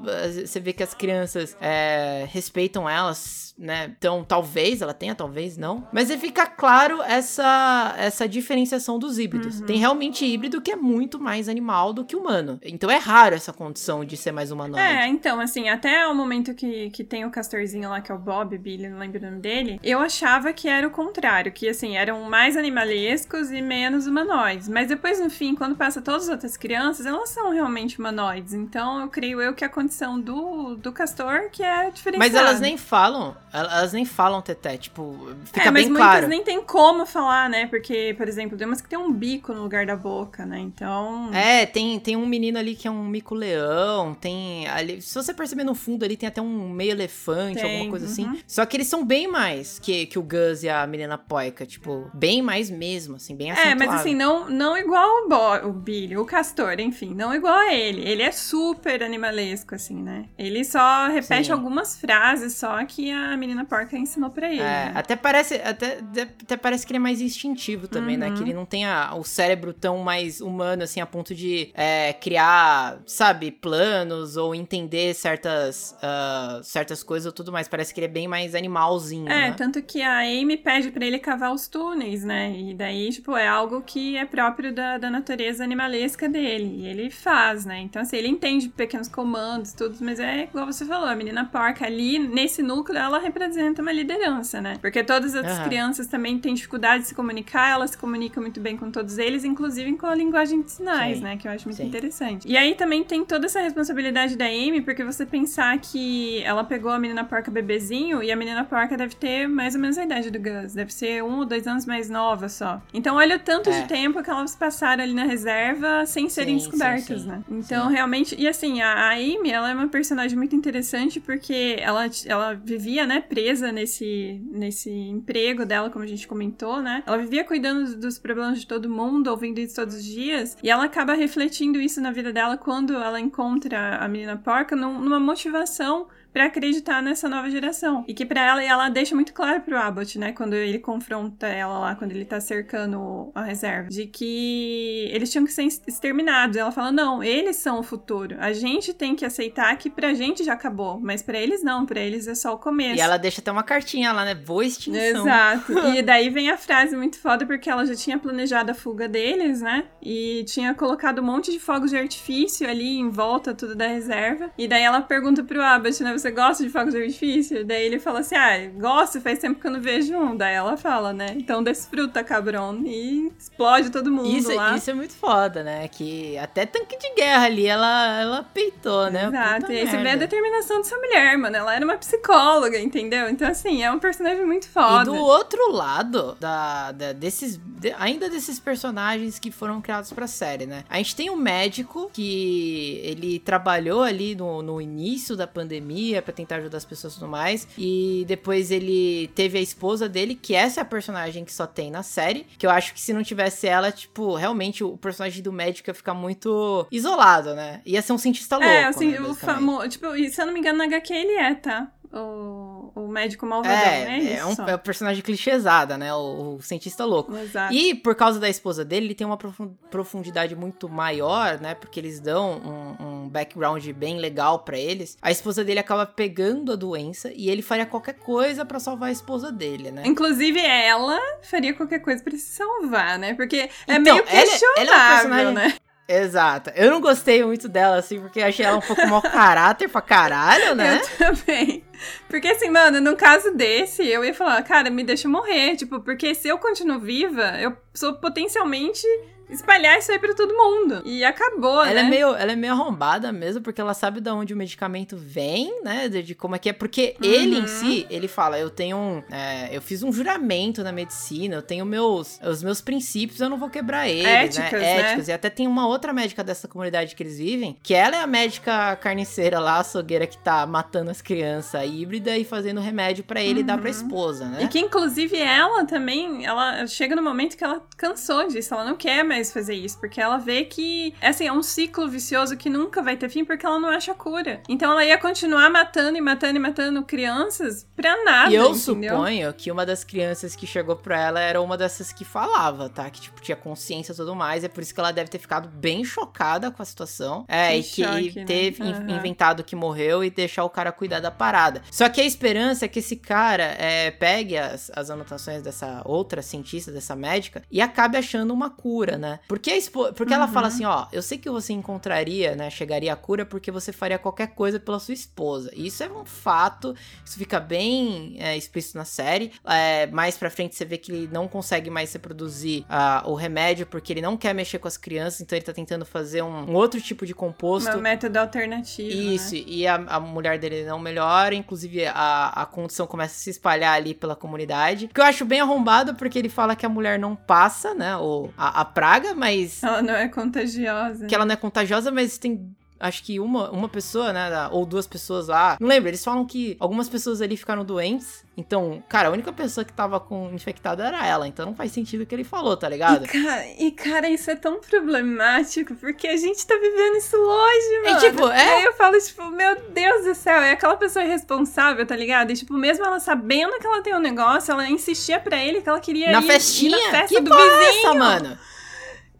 [0.44, 3.94] você vê que as crianças é, respeitam elas, né?
[3.96, 5.86] Então, talvez ela tenha, talvez não.
[5.92, 9.60] Mas fica claro essa, essa diferenciação dos híbridos.
[9.60, 9.66] Uhum.
[9.66, 12.58] Tem realmente híbrido que é muito mais animal do que humano.
[12.62, 14.86] Então é raro essa condição de ser mais humanoide.
[14.86, 18.18] É, então, assim, até o momento que, que tem o castorzinho lá, que é o
[18.18, 21.96] Bob, Billy, não lembro o nome dele, eu achava que era o contrário, que, assim,
[21.96, 24.68] eram mais animalescos e menos humanoides.
[24.68, 28.54] Mas depois, no fim, quando passa todas as outras crianças, elas são realmente humanoides.
[28.54, 32.18] Então, eu creio eu que a condição do, do castor que é diferenciada.
[32.18, 35.92] Mas elas nem falam, elas nem falam, Teté, tipo, fica é, bem claro.
[35.92, 37.66] mas muitas nem tem como falar, né?
[37.66, 40.58] Porque, por exemplo, tem umas que tem um bico no lugar da boca, né?
[40.58, 41.30] Então...
[41.32, 45.02] É, tem, tem um menino ali que é um mico-leão, tem ali...
[45.02, 48.24] Se você perceber no fundo ali, tem até um meio elefante, tem, alguma coisa assim.
[48.24, 48.32] uhum.
[48.32, 48.42] assim.
[48.46, 52.10] Só que eles são bem mais que, que o Gus e a menina Poica, tipo,
[52.14, 53.82] bem mais mesmo, assim, bem acentuado.
[53.82, 57.54] É, mas assim, não, não igual o, Bo, o Billy, o Castor, enfim, não igual
[57.54, 58.08] a ele.
[58.08, 60.26] Ele é super animalesco, assim, né?
[60.38, 61.52] Ele só repete Sim.
[61.52, 64.60] algumas frases só que a menina porca ensinou pra ele.
[64.60, 64.92] É, né?
[64.94, 65.98] até parece, até,
[66.42, 68.20] até parece que ele é mais instintivo também, uhum.
[68.20, 68.30] né?
[68.30, 68.42] Que uhum.
[68.42, 73.00] ele não tem a, o cérebro tão mais humano, assim, a ponto de é, criar,
[73.04, 77.66] sabe, planos ou entender certas, uh, certas coisas ou tudo mais.
[77.66, 79.54] Parece que ele é bem mais animalzinho, É, né?
[79.56, 82.52] tanto que a Amy pede para ele cavar os túneis, né?
[82.56, 86.82] E daí, tipo, é algo que é próprio da, da natureza animalesca dele.
[86.82, 87.80] E ele faz, né?
[87.80, 91.86] Então, assim, ele entende pequenos comandos, tudo, mas é igual você falou, a menina porca
[91.86, 94.76] ali, nesse núcleo, ela representa uma liderança, né?
[94.80, 95.64] Porque todas as uhum.
[95.64, 99.44] crianças também têm dificuldade de se comunicar, ela se comunica muito bem com todos eles,
[99.44, 101.24] inclusive com a linguagem de sinais, Sim.
[101.24, 101.36] né?
[101.36, 101.86] Que eu acho muito Sim.
[101.86, 102.46] interessante.
[102.48, 106.90] E aí também tem toda essa responsabilidade da Amy, porque você pensar que ela pegou
[106.90, 110.30] a menina porca bebezinho e a menina porca deve ter mais ou menos a idade
[110.30, 112.82] do Gus, deve ser um ou dois anos mais nova só.
[112.92, 113.80] Então olha o tanto é.
[113.80, 117.28] de tempo que elas passaram ali na reserva sem serem sim, descobertas, sim, sim.
[117.28, 117.42] né?
[117.50, 122.08] Então realmente, e assim, a, a Amy, ela é uma personagem muito interessante porque ela,
[122.26, 127.02] ela vivia, né, presa nesse, nesse emprego dela, como a gente comentou, né?
[127.06, 130.84] Ela vivia cuidando dos problemas de todo mundo, ouvindo isso todos os dias, e ela
[130.84, 136.46] acaba refletindo isso na vida dela quando ela encontra a menina porca numa motivação para
[136.46, 138.04] acreditar nessa nova geração.
[138.08, 141.78] E que para ela, ela deixa muito claro pro Abbott, né, quando ele confronta ela
[141.78, 146.56] lá, quando ele tá cercando a reserva, de que eles tinham que ser exterminados.
[146.56, 148.36] Ela fala: "Não, eles são o futuro.
[148.38, 152.00] A gente tem que aceitar que pra gente já acabou, mas para eles não, para
[152.00, 152.96] eles é só o começo".
[152.96, 154.34] E ela deixa até uma cartinha lá, né?
[154.34, 155.26] Boa extinção.
[155.26, 155.72] Exato.
[155.94, 159.60] e daí vem a frase muito foda porque ela já tinha planejado a fuga deles,
[159.60, 159.84] né?
[160.00, 164.50] E tinha colocado um monte de fogos de artifício ali em volta tudo da reserva.
[164.56, 167.64] E daí ela pergunta pro Abbott, né, você gosta de fogos de artifício?
[167.64, 170.36] Daí ele fala assim, ah, gosto, faz tempo que eu não vejo um.
[170.36, 171.34] Daí ela fala, né?
[171.36, 172.80] Então desfruta, cabrão.
[172.84, 174.76] E explode todo mundo isso, lá.
[174.76, 175.88] Isso é muito foda, né?
[175.88, 179.26] Que até tanque de guerra ali, ela, ela peitou, né?
[179.26, 179.60] Exato.
[179.62, 179.98] Puta e aí merda.
[179.98, 181.56] você vê a determinação dessa mulher, mano.
[181.56, 183.28] Ela era uma psicóloga, entendeu?
[183.28, 185.02] Então, assim, é um personagem muito foda.
[185.02, 190.26] E do outro lado, da, da desses, de, ainda desses personagens que foram criados pra
[190.26, 190.84] série, né?
[190.88, 196.32] A gente tem um médico que ele trabalhou ali no, no início da pandemia para
[196.32, 197.66] tentar ajudar as pessoas e tudo mais.
[197.78, 201.90] E depois ele teve a esposa dele, que essa é a personagem que só tem
[201.90, 202.46] na série.
[202.58, 205.94] Que eu acho que se não tivesse ela, tipo, realmente o personagem do médico ia
[205.94, 207.80] ficar muito isolado, né?
[207.86, 208.72] Ia ser um cientista é, louco.
[208.72, 209.88] É, assim, né, o famoso.
[209.88, 211.90] Tipo, se eu não me engano, na HQ ele é, tá?
[212.12, 214.24] o, o médico malvadão, é, né?
[214.24, 216.12] É, é, um, é um personagem clichêsada, né?
[216.12, 217.34] O, o, cientista louco.
[217.36, 217.72] Exato.
[217.72, 221.74] E por causa da esposa dele, ele tem uma profundidade muito maior, né?
[221.74, 225.16] Porque eles dão um, um background bem legal para eles.
[225.20, 229.12] A esposa dele acaba pegando a doença e ele faria qualquer coisa para salvar a
[229.12, 230.02] esposa dele, né?
[230.04, 233.34] Inclusive, ela faria qualquer coisa para se salvar, né?
[233.34, 235.54] Porque é então, meio questionável, ela, ela é um personagem...
[235.54, 235.74] né?
[236.08, 236.70] Exato.
[236.74, 240.74] Eu não gostei muito dela, assim, porque achei ela um pouco mau caráter pra caralho,
[240.74, 241.00] né?
[241.18, 241.84] Eu também.
[242.28, 245.76] Porque assim, mano, no caso desse, eu ia falar, cara, me deixa morrer.
[245.76, 249.06] Tipo, porque se eu continuo viva, eu sou potencialmente
[249.52, 251.02] espalhar isso aí pra todo mundo.
[251.04, 252.06] E acabou, ela né?
[252.06, 255.82] É meio, ela é meio arrombada mesmo, porque ela sabe de onde o medicamento vem,
[255.82, 256.08] né?
[256.08, 256.72] De, de como é que é.
[256.72, 257.28] Porque uhum.
[257.28, 259.22] ele em si, ele fala, eu tenho um...
[259.30, 263.58] É, eu fiz um juramento na medicina, eu tenho meus, os meus princípios, eu não
[263.58, 264.44] vou quebrar eles, né?
[264.44, 265.00] Éticas, né?
[265.00, 265.28] Éticas.
[265.28, 268.26] E até tem uma outra médica dessa comunidade que eles vivem, que ela é a
[268.26, 273.60] médica carniceira lá, açougueira, que tá matando as crianças híbrida e fazendo remédio para ele
[273.60, 273.66] uhum.
[273.66, 274.64] dar pra esposa, né?
[274.64, 278.96] E que, inclusive, ela também, ela chega no momento que ela cansou disso, ela não
[278.96, 282.70] quer mais mais fazer isso, porque ela vê que, assim, é um ciclo vicioso que
[282.70, 284.62] nunca vai ter fim porque ela não acha cura.
[284.68, 288.52] Então ela ia continuar matando e matando e matando crianças pra nada.
[288.52, 289.10] E eu entendeu?
[289.10, 293.10] suponho que uma das crianças que chegou pra ela era uma dessas que falava, tá?
[293.10, 294.62] Que, tipo, tinha consciência e tudo mais.
[294.62, 297.44] É por isso que ela deve ter ficado bem chocada com a situação.
[297.48, 298.44] É, que e choque, que né?
[298.44, 299.10] teve uhum.
[299.10, 301.82] inventado que morreu e deixar o cara cuidar da parada.
[301.90, 306.42] Só que a esperança é que esse cara é, pegue as, as anotações dessa outra
[306.42, 309.31] cientista, dessa médica, e acabe achando uma cura, né?
[309.48, 310.40] Porque, a porque uhum.
[310.40, 310.74] ela fala uhum.
[310.74, 314.48] assim, ó, eu sei que você encontraria, né, chegaria à cura porque você faria qualquer
[314.48, 315.70] coisa pela sua esposa.
[315.74, 319.52] E isso é um fato, isso fica bem é, explícito na série.
[319.64, 323.86] É, mais pra frente você vê que ele não consegue mais reproduzir uh, o remédio
[323.86, 326.74] porque ele não quer mexer com as crianças, então ele tá tentando fazer um, um
[326.74, 327.90] outro tipo de composto.
[327.96, 329.34] Um método alternativo, né?
[329.34, 329.62] Isso, né?
[329.66, 333.94] e a, a, mulher dele não melhora, inclusive a, a condição começa a se espalhar
[333.94, 335.08] ali pela comunidade.
[335.08, 338.52] Que eu acho bem arrombado porque ele fala que a mulher não passa, né, ou
[338.56, 339.82] a, a praga, mas.
[339.82, 341.26] Ela não é contagiosa.
[341.26, 345.08] Que ela não é contagiosa, mas tem acho que uma, uma pessoa, né, ou duas
[345.08, 345.76] pessoas lá.
[345.80, 348.44] Não lembro, eles falam que algumas pessoas ali ficaram doentes.
[348.56, 351.48] Então, cara, a única pessoa que tava com infectada era ela.
[351.48, 353.24] Então não faz sentido o que ele falou, tá ligado?
[353.24, 358.02] E cara, e, cara, isso é tão problemático, porque a gente tá vivendo isso hoje,
[358.04, 358.16] mano.
[358.16, 358.76] E tipo, é.
[358.76, 362.52] Aí eu falo, tipo, meu Deus do céu, é aquela pessoa irresponsável, tá ligado?
[362.52, 365.88] E tipo, mesmo ela sabendo que ela tem um negócio, ela insistia pra ele que
[365.88, 366.96] ela queria na ir, festinha?
[366.96, 367.72] na festa que do vizinho.
[367.72, 368.58] É essa, mano?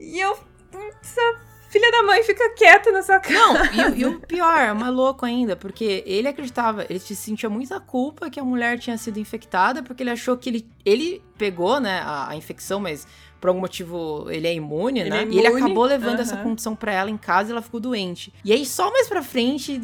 [0.03, 0.37] E eu.
[1.01, 1.21] Essa
[1.69, 3.35] filha da mãe fica quieta na sua cara.
[3.35, 7.49] Não, e, e o pior, é mais louco ainda, porque ele acreditava, ele se sentia
[7.49, 11.81] muita culpa que a mulher tinha sido infectada, porque ele achou que ele, ele pegou,
[11.81, 13.07] né, a, a infecção, mas
[13.43, 15.19] por algum motivo ele é imune, ele né?
[15.19, 15.37] É imune.
[15.37, 18.33] E ele acabou levando essa condição para ela em casa e ela ficou doente.
[18.45, 19.81] E aí só mais pra frente,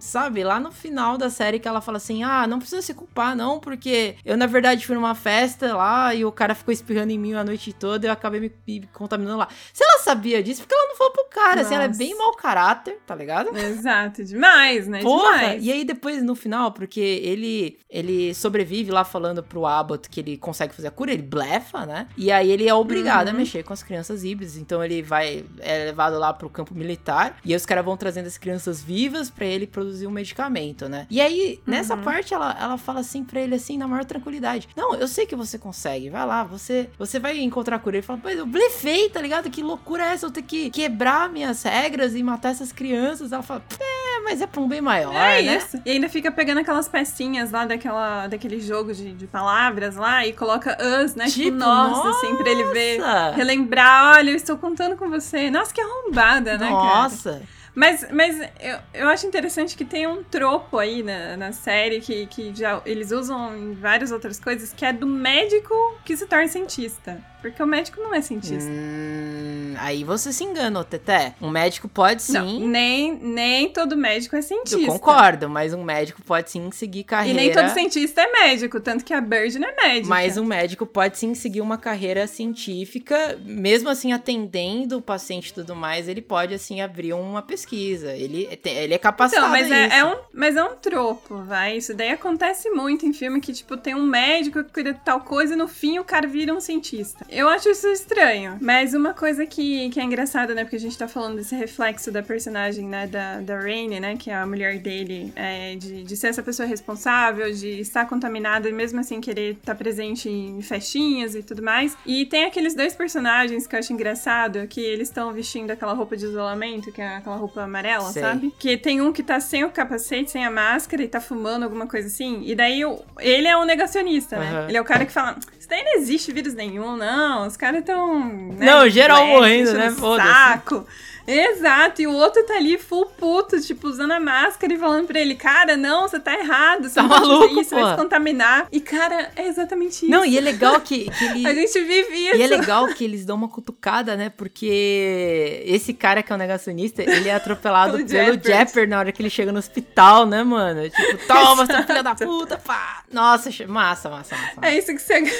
[0.00, 3.36] sabe, lá no final da série que ela fala assim: "Ah, não precisa se culpar
[3.36, 7.18] não, porque eu na verdade fui numa festa lá e o cara ficou espirrando em
[7.18, 9.48] mim a noite toda e eu acabei me, me contaminando lá".
[9.74, 11.66] Se ela sabia disso, porque ela não falou pro cara, Nossa.
[11.66, 13.54] assim, ela é bem mau caráter, tá ligado?
[13.54, 15.02] Exato, demais, né?
[15.02, 15.38] Porra!
[15.38, 15.64] Demais.
[15.66, 20.38] E aí depois no final, porque ele ele sobrevive lá falando pro Abbott que ele
[20.38, 22.08] consegue fazer a cura, ele blefa, né?
[22.16, 23.34] E aí ele é obrigado obrigado uhum.
[23.34, 24.56] a mexer com as crianças híbridas.
[24.56, 28.26] Então ele vai, é levado lá pro campo militar e aí os caras vão trazendo
[28.26, 31.06] as crianças vivas para ele produzir um medicamento, né?
[31.10, 32.02] E aí, nessa uhum.
[32.02, 35.36] parte, ela, ela fala assim pra ele, assim, na maior tranquilidade: Não, eu sei que
[35.36, 37.96] você consegue, vai lá, você, você vai encontrar cura.
[37.96, 39.50] Ele fala: Mas eu blefei, tá ligado?
[39.50, 40.26] Que loucura é essa?
[40.26, 43.32] Eu ter que quebrar minhas regras e matar essas crianças.
[43.32, 45.56] Ela fala: É, mas é pra um bem maior, é né?
[45.56, 45.80] Isso.
[45.84, 50.32] E ainda fica pegando aquelas pecinhas lá daquela, daquele jogo de, de palavras lá e
[50.32, 51.26] coloca us, né?
[51.26, 52.91] Tipo, tipo nossa, nossa, assim, pra ele ver,
[53.34, 55.50] relembrar: Olha, eu estou contando com você.
[55.50, 56.70] Nossa, que arrombada, né?
[56.70, 57.32] Nossa.
[57.32, 57.62] Cara?
[57.74, 62.26] Mas, mas eu, eu acho interessante que tem um tropo aí na, na série que,
[62.26, 65.74] que já eles usam em várias outras coisas, que é do médico
[66.04, 67.18] que se torna cientista.
[67.42, 68.70] Porque o médico não é cientista.
[68.70, 71.34] Hum, aí você se engana, Teté.
[71.42, 72.34] Um médico pode sim.
[72.34, 74.80] Não, nem, nem todo médico é cientista.
[74.80, 77.42] Eu concordo, mas um médico pode sim seguir carreira.
[77.42, 80.08] E nem todo cientista é médico, tanto que a Bird não é médica.
[80.08, 85.54] Mas um médico pode sim seguir uma carreira científica, mesmo assim atendendo o paciente e
[85.54, 88.12] tudo mais, ele pode assim abrir uma pesquisa.
[88.12, 89.46] Ele, ele é capacitado.
[89.46, 91.76] Então, mas é, é, um, mas é um tropo, vai.
[91.76, 95.22] Isso daí acontece muito em filme que, tipo, tem um médico que cuida de tal
[95.22, 97.26] coisa e no fim o cara vira um cientista.
[97.32, 98.58] Eu acho isso estranho.
[98.60, 100.64] Mas uma coisa que, que é engraçada, né?
[100.64, 103.06] Porque a gente tá falando desse reflexo da personagem, né?
[103.06, 104.16] Da, da Rainy, né?
[104.16, 108.68] Que é a mulher dele, é, de, de ser essa pessoa responsável, de estar contaminada
[108.68, 111.96] e mesmo assim querer estar tá presente em festinhas e tudo mais.
[112.04, 116.16] E tem aqueles dois personagens que eu acho engraçado, que eles estão vestindo aquela roupa
[116.16, 118.22] de isolamento, que é aquela roupa amarela, Sei.
[118.22, 118.54] sabe?
[118.58, 121.86] Que tem um que tá sem o capacete, sem a máscara e tá fumando alguma
[121.86, 122.42] coisa assim.
[122.44, 122.82] E daí
[123.20, 124.52] ele é um negacionista, né?
[124.52, 124.68] Uhum.
[124.68, 127.56] Ele é o cara que fala: Isso daí não existe vírus nenhum, não não, os
[127.56, 128.18] caras estão.
[128.18, 129.90] Né, não, geral morrendo, né?
[129.90, 130.86] Saco.
[131.26, 135.20] Exato, e o outro tá ali full puto, tipo, usando a máscara e falando pra
[135.20, 138.66] ele, cara, não, você tá errado, você tá maluco, isso, você vai se contaminar.
[138.72, 140.10] E, cara, é exatamente isso.
[140.10, 141.46] Não, e é legal que, que ele...
[141.52, 142.36] A gente vive isso.
[142.36, 146.36] E é legal que eles dão uma cutucada, né, porque esse cara que é o
[146.36, 150.42] um negacionista, ele é atropelado pelo Jepper na hora que ele chega no hospital, né,
[150.42, 150.88] mano?
[150.88, 153.04] Tipo, toma, seu filho da puta, pá.
[153.12, 154.54] Nossa, massa, massa, massa.
[154.62, 155.32] É isso que você ganha.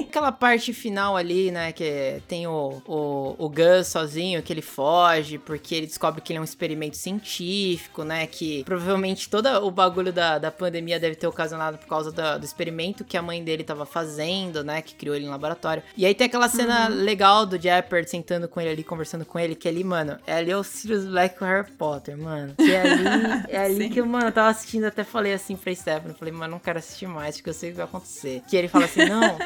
[0.00, 5.13] Aquela parte final ali, né, que tem o, o, o Gus sozinho, que ele foge,
[5.14, 8.26] foge porque ele descobre que ele é um experimento científico, né?
[8.26, 12.44] Que provavelmente todo o bagulho da, da pandemia deve ter ocasionado por causa do, do
[12.44, 14.82] experimento que a mãe dele tava fazendo, né?
[14.82, 15.82] Que criou ele no laboratório.
[15.96, 16.96] E aí tem aquela cena uhum.
[16.96, 20.50] legal do Jeopardy sentando com ele ali, conversando com ele, que ali, mano, é ali
[20.50, 22.54] é o Sirius Black com Harry Potter, mano.
[22.56, 23.04] Que é ali,
[23.48, 26.58] é ali que, mano, eu tava assistindo, até falei assim pra Stephanie, falei, mano, não
[26.58, 28.42] quero assistir mais, porque eu sei o que vai acontecer.
[28.48, 29.38] Que ele fala assim, não,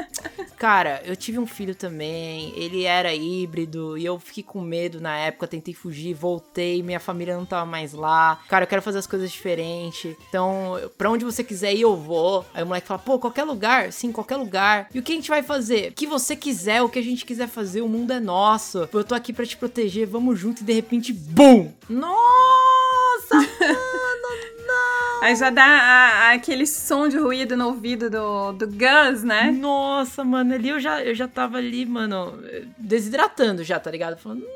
[0.57, 5.16] cara, eu tive um filho também, ele era híbrido, e eu fiquei com medo na
[5.16, 8.41] época, tentei fugir, voltei, minha família não tava mais lá.
[8.49, 10.17] Cara, eu quero fazer as coisas diferentes.
[10.29, 12.47] Então, pra onde você quiser ir, eu vou.
[12.55, 13.93] Aí o moleque fala, pô, qualquer lugar?
[13.93, 14.89] Sim, qualquer lugar.
[14.95, 15.91] E o que a gente vai fazer?
[15.91, 18.89] O que você quiser, o que a gente quiser fazer, o mundo é nosso.
[18.93, 21.73] Eu tô aqui para te proteger, vamos junto e de repente, BUM!
[21.89, 24.58] Nossa, mano!
[25.21, 29.51] Aí já dá a, a, aquele som de ruído no ouvido do, do Gus, né?
[29.51, 32.41] Nossa, mano, ali eu já, eu já tava ali, mano,
[32.79, 34.16] desidratando já, tá ligado?
[34.16, 34.47] Falando,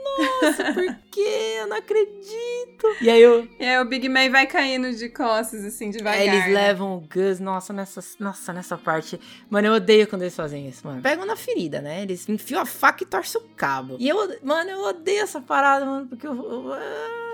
[0.42, 1.56] nossa, por quê?
[1.58, 2.86] Eu não acredito.
[3.00, 3.48] E aí eu.
[3.58, 6.20] E aí o Big Man vai caindo de costas, assim, devagar.
[6.20, 6.54] Aí eles né?
[6.54, 9.20] levam o Gus, nossa, nessa, nossa, nessa parte.
[9.50, 11.02] Mano, eu odeio quando eles fazem isso, mano.
[11.02, 12.02] Pegam na ferida, né?
[12.02, 13.96] Eles enfiam a faca e torcem o cabo.
[13.98, 16.74] E eu, mano, eu odeio essa parada, mano, porque eu, eu,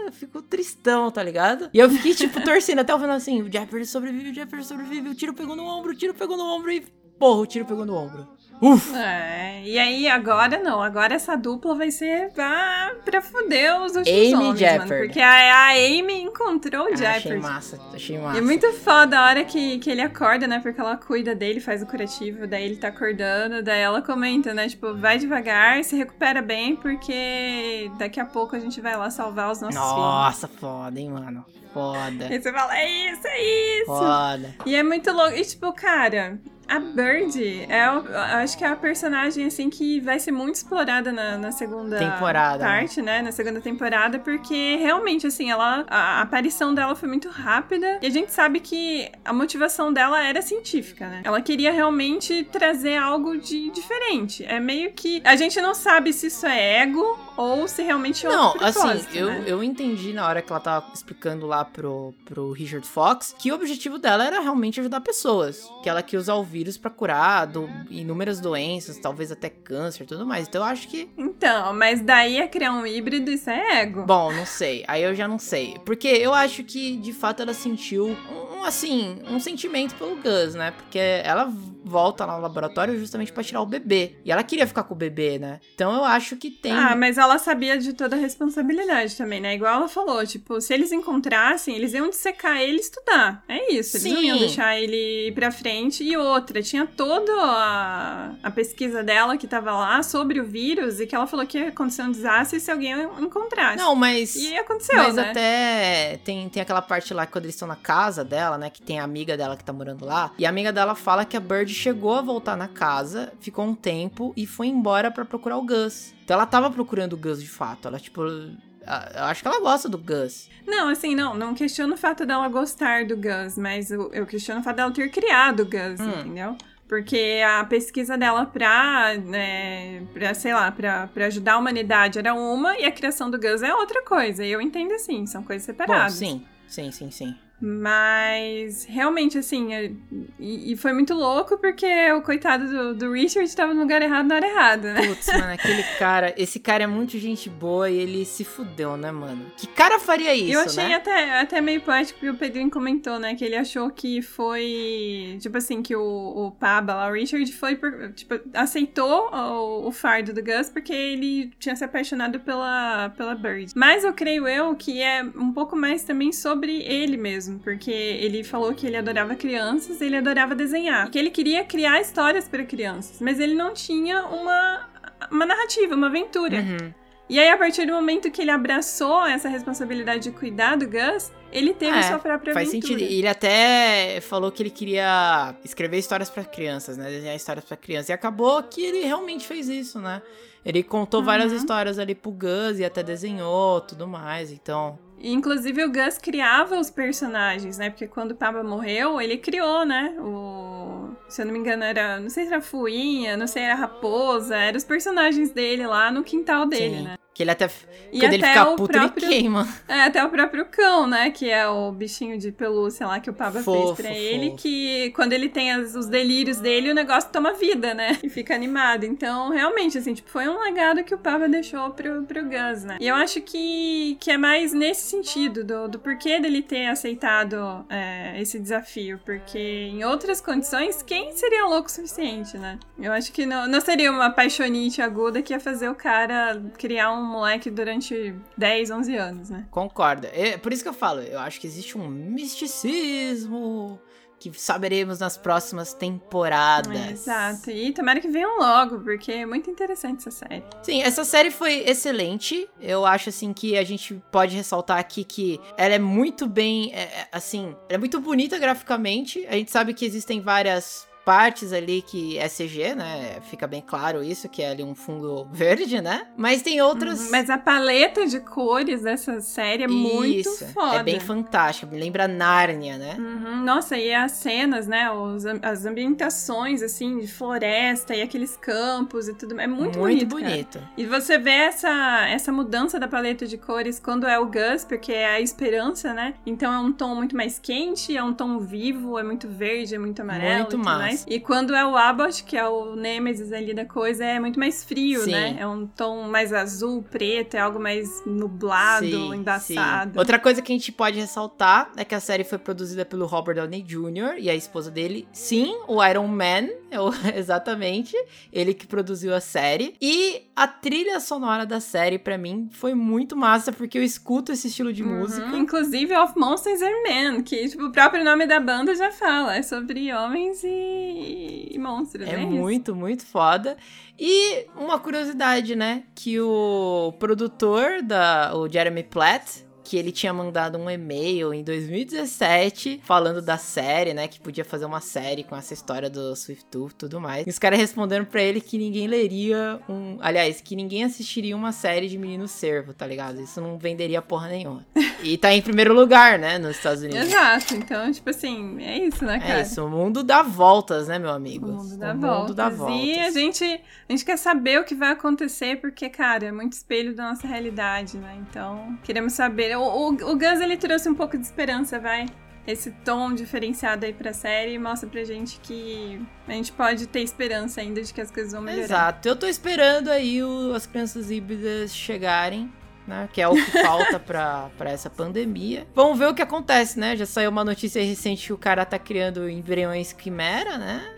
[0.06, 1.68] eu fico tristão, tá ligado?
[1.72, 5.10] E eu fiquei, tipo, torcendo até o final assim: o Jeffrey sobrevive, o Jeffrey sobrevive,
[5.10, 6.80] o tiro pegou no ombro, o tiro pegou no ombro e.
[7.18, 8.26] Porra, o tiro pegou no ombro.
[8.60, 8.92] Uf!
[8.94, 14.34] É, e aí agora não, agora essa dupla vai ser pra, pra fuder os Amy
[14.34, 14.78] homens, Jeopardy.
[14.90, 17.10] mano, porque a, a Amy encontrou o ah.
[17.10, 18.38] Achei massa, achei massa.
[18.38, 21.82] E muito foda a hora que, que ele acorda, né, porque ela cuida dele, faz
[21.82, 26.42] o curativo, daí ele tá acordando, daí ela comenta, né, tipo, vai devagar, se recupera
[26.42, 30.04] bem, porque daqui a pouco a gente vai lá salvar os nossos Nossa, filhos.
[30.04, 31.44] Nossa, foda, hein, mano.
[31.78, 32.34] Foda.
[32.34, 33.42] E você fala, é isso, é
[33.80, 33.86] isso.
[33.86, 34.54] Foda.
[34.66, 35.34] E é muito louco.
[35.34, 40.20] E tipo, cara, a Bird é, eu acho que é a personagem assim que vai
[40.20, 42.70] ser muito explorada na, na segunda temporada, né?
[42.70, 43.22] parte, né?
[43.22, 48.06] Na segunda temporada, porque realmente assim, ela a, a, aparição dela foi muito rápida e
[48.06, 51.22] a gente sabe que a motivação dela era científica, né?
[51.24, 54.44] Ela queria realmente trazer algo de diferente.
[54.44, 58.28] É meio que a gente não sabe se isso é ego ou se realmente é
[58.28, 59.44] Não, assim, eu, né?
[59.46, 63.54] eu entendi na hora que ela tava explicando lá pro, pro Richard Fox que o
[63.54, 67.70] objetivo dela era realmente ajudar pessoas, que ela queria usar o vírus para curar do,
[67.88, 70.48] inúmeras doenças, talvez até câncer e tudo mais.
[70.48, 71.08] Então eu acho que.
[71.16, 74.04] Então, mas daí é criar um híbrido, isso é ego.
[74.04, 74.84] Bom, não sei.
[74.88, 75.76] Aí eu já não sei.
[75.84, 78.16] Porque eu acho que de fato ela sentiu
[78.56, 80.72] um, assim, um sentimento pelo Gus, né?
[80.72, 81.52] Porque ela
[81.88, 84.16] volta lá no laboratório justamente para tirar o bebê.
[84.24, 85.60] E ela queria ficar com o bebê, né?
[85.74, 86.72] Então eu acho que tem.
[86.72, 89.54] Ah, mas ela sabia de toda a responsabilidade também, né?
[89.54, 93.42] Igual ela falou, tipo, se eles encontrassem, eles iam dissecar ele e estudar.
[93.48, 93.96] É isso.
[93.96, 94.14] Eles Sim.
[94.14, 96.04] não iam deixar ele ir pra frente.
[96.04, 101.06] E outra, tinha toda a, a pesquisa dela que tava lá sobre o vírus e
[101.06, 103.76] que ela falou que ia acontecer um desastre se alguém encontrasse.
[103.78, 104.36] Não, mas.
[104.36, 104.96] E aconteceu.
[104.96, 105.30] Mas né?
[105.30, 108.70] até tem, tem aquela parte lá quando eles estão na casa dela, né?
[108.70, 110.32] Que tem a amiga dela que tá morando lá.
[110.38, 113.74] E a amiga dela fala que a Bird chegou a voltar na casa, ficou um
[113.74, 116.14] tempo e foi embora para procurar o Gus.
[116.24, 117.88] Então ela tava procurando o Gus de fato.
[117.88, 120.48] Ela, tipo, eu acho que ela gosta do Gus.
[120.66, 124.60] Não, assim, não, não questiono o fato dela gostar do Gus, mas eu, eu questiono
[124.60, 126.20] o fato dela ter criado o Gus, hum.
[126.20, 126.56] entendeu?
[126.88, 132.32] Porque a pesquisa dela pra, né, pra sei lá, pra, pra ajudar a humanidade era
[132.32, 134.44] uma e a criação do Gus é outra coisa.
[134.44, 136.14] E eu entendo assim, são coisas separadas.
[136.14, 137.36] Bom, sim, sim, sim, sim.
[137.60, 139.90] Mas realmente, assim, é,
[140.38, 144.28] e, e, foi muito louco porque o coitado do, do Richard estava no lugar errado
[144.28, 145.06] na hora errada, né?
[145.08, 149.10] Putz, mano, aquele cara, esse cara é muito gente boa e ele se fudeu, né,
[149.10, 149.50] mano?
[149.56, 150.52] Que cara faria isso?
[150.52, 150.94] Eu achei né?
[150.94, 153.34] até, até meio poético que o Pedrinho comentou, né?
[153.34, 155.36] Que ele achou que foi.
[155.40, 156.02] Tipo assim, que o,
[156.46, 157.74] o Paba lá, o Richard, foi.
[157.74, 163.34] Por, tipo, aceitou o, o fardo do Gus porque ele tinha se apaixonado pela, pela
[163.34, 163.72] Bird.
[163.74, 167.90] Mas eu creio eu que é um pouco mais também sobre ele mesmo mesmo, porque
[167.90, 172.64] ele falou que ele adorava crianças, ele adorava desenhar, que ele queria criar histórias para
[172.64, 174.88] crianças, mas ele não tinha uma,
[175.30, 176.58] uma narrativa, uma aventura.
[176.58, 176.94] Uhum.
[177.28, 181.30] E aí, a partir do momento que ele abraçou essa responsabilidade de cuidar do Gus,
[181.52, 182.94] ele teve é, sua própria faz aventura.
[182.94, 183.18] Faz sentido.
[183.18, 187.10] Ele até falou que ele queria escrever histórias para crianças, né?
[187.10, 188.08] Desenhar histórias para crianças.
[188.08, 190.22] E acabou que ele realmente fez isso, né?
[190.64, 191.26] Ele contou uhum.
[191.26, 194.50] várias histórias ali pro Gus e até desenhou tudo mais.
[194.50, 197.90] Então, Inclusive o Gus criava os personagens, né?
[197.90, 200.14] Porque quando o Papa morreu, ele criou, né?
[200.20, 201.10] O.
[201.28, 202.20] Se eu não me engano, era.
[202.20, 204.56] Não sei se era Fuinha, não sei, era Raposa.
[204.56, 207.02] Eram os personagens dele lá no quintal dele, Sim.
[207.02, 207.18] né?
[207.38, 207.70] Que ele até.
[208.10, 209.68] E quando até ele fica puto, próprio, ele queima.
[209.86, 211.30] É, até o próprio cão, né?
[211.30, 214.56] Que é o bichinho de pelúcia lá que o Papa fez pra ele.
[214.56, 218.18] Que quando ele tem as, os delírios dele, o negócio toma vida, né?
[218.24, 219.04] E fica animado.
[219.04, 222.98] Então, realmente, assim, tipo, foi um legado que o Papa deixou pro, pro Gus, né?
[223.00, 227.86] E eu acho que, que é mais nesse sentido, do, do porquê dele ter aceitado
[227.88, 229.20] é, esse desafio.
[229.24, 229.56] Porque
[229.92, 232.80] em outras condições, quem seria louco o suficiente, né?
[232.98, 237.12] Eu acho que não, não seria uma paixonite aguda que ia fazer o cara criar
[237.12, 239.66] um moleque durante 10, 11 anos, né?
[239.70, 240.26] Concordo.
[240.32, 244.00] É por isso que eu falo, eu acho que existe um misticismo
[244.38, 246.94] que saberemos nas próximas temporadas.
[246.94, 247.70] É, exato.
[247.70, 250.62] E tomara que venham logo, porque é muito interessante essa série.
[250.82, 252.68] Sim, essa série foi excelente.
[252.80, 257.02] Eu acho, assim, que a gente pode ressaltar aqui que ela é muito bem, é,
[257.02, 259.44] é assim, ela é muito bonita graficamente.
[259.48, 263.36] A gente sabe que existem várias partes ali que é CG, né?
[263.42, 266.26] Fica bem claro isso, que é ali um fundo verde, né?
[266.34, 267.20] Mas tem outras.
[267.20, 270.96] Uhum, mas a paleta de cores dessa série é isso, muito foda.
[270.96, 273.16] É bem fantástica, me lembra Nárnia, né?
[273.18, 275.10] Uhum, nossa, e as cenas, né?
[275.10, 279.60] Os, as ambientações, assim, de floresta e aqueles campos e tudo.
[279.60, 280.78] É muito, muito bonito.
[280.78, 280.88] bonito.
[280.96, 285.12] E você vê essa, essa mudança da paleta de cores quando é o Gus, porque
[285.12, 286.32] é a esperança, né?
[286.46, 289.98] Então é um tom muito mais quente, é um tom vivo, é muito verde, é
[289.98, 290.60] muito amarelo.
[290.60, 291.17] Muito massa.
[291.26, 294.84] E quando é o Abbott, que é o Nemesis ali da coisa, é muito mais
[294.84, 295.30] frio, sim.
[295.30, 295.56] né?
[295.58, 300.12] É um tom mais azul, preto, é algo mais nublado, sim, embaçado.
[300.12, 300.18] Sim.
[300.18, 303.56] Outra coisa que a gente pode ressaltar é que a série foi produzida pelo Robert
[303.56, 304.38] Downey Jr.
[304.38, 305.26] e a esposa dele.
[305.32, 306.68] Sim, o Iron Man,
[307.36, 308.16] exatamente,
[308.52, 309.94] ele que produziu a série.
[310.00, 314.68] E a trilha sonora da série, para mim, foi muito massa, porque eu escuto esse
[314.68, 315.20] estilo de uhum.
[315.20, 315.56] música.
[315.56, 319.62] Inclusive, Of Monsters and Men, que tipo, o próprio nome da banda já fala, é
[319.62, 322.28] sobre homens e e, monstros.
[322.28, 322.44] É né?
[322.44, 323.76] muito, muito foda.
[324.18, 326.04] E uma curiosidade, né?
[326.14, 333.00] Que o produtor da, o Jeremy Platt, que ele tinha mandado um e-mail em 2017
[333.02, 334.28] falando da série, né?
[334.28, 337.46] Que podia fazer uma série com essa história do Swift e tudo mais.
[337.46, 340.18] E os caras responderam para ele que ninguém leria um.
[340.20, 343.40] Aliás, que ninguém assistiria uma série de Menino Servo, tá ligado?
[343.40, 344.84] Isso não venderia porra nenhuma.
[345.22, 346.58] e tá em primeiro lugar, né?
[346.58, 347.22] Nos Estados Unidos.
[347.22, 347.74] Exato.
[347.74, 349.60] Então, tipo assim, é isso, né, cara?
[349.60, 349.82] É isso.
[349.82, 351.66] O mundo dá voltas, né, meu amigo?
[351.66, 352.40] O mundo dá, o voltas.
[352.40, 353.06] Mundo dá voltas.
[353.06, 356.74] E a gente, a gente quer saber o que vai acontecer, porque, cara, é muito
[356.74, 358.36] espelho da nossa realidade, né?
[358.46, 362.26] Então, queremos saber o, o, Gus, ele trouxe um pouco de esperança, vai.
[362.66, 367.80] Esse tom diferenciado aí pra série mostra pra gente que a gente pode ter esperança
[367.80, 368.84] ainda de que as coisas vão melhorar.
[368.84, 369.28] Exato.
[369.28, 372.70] Eu tô esperando aí o, as crianças híbridas chegarem.
[373.06, 375.86] Né, que é o que falta pra, pra essa pandemia.
[375.94, 377.16] Vamos ver o que acontece, né?
[377.16, 381.10] Já saiu uma notícia recente que o cara tá criando embriões quimera, né?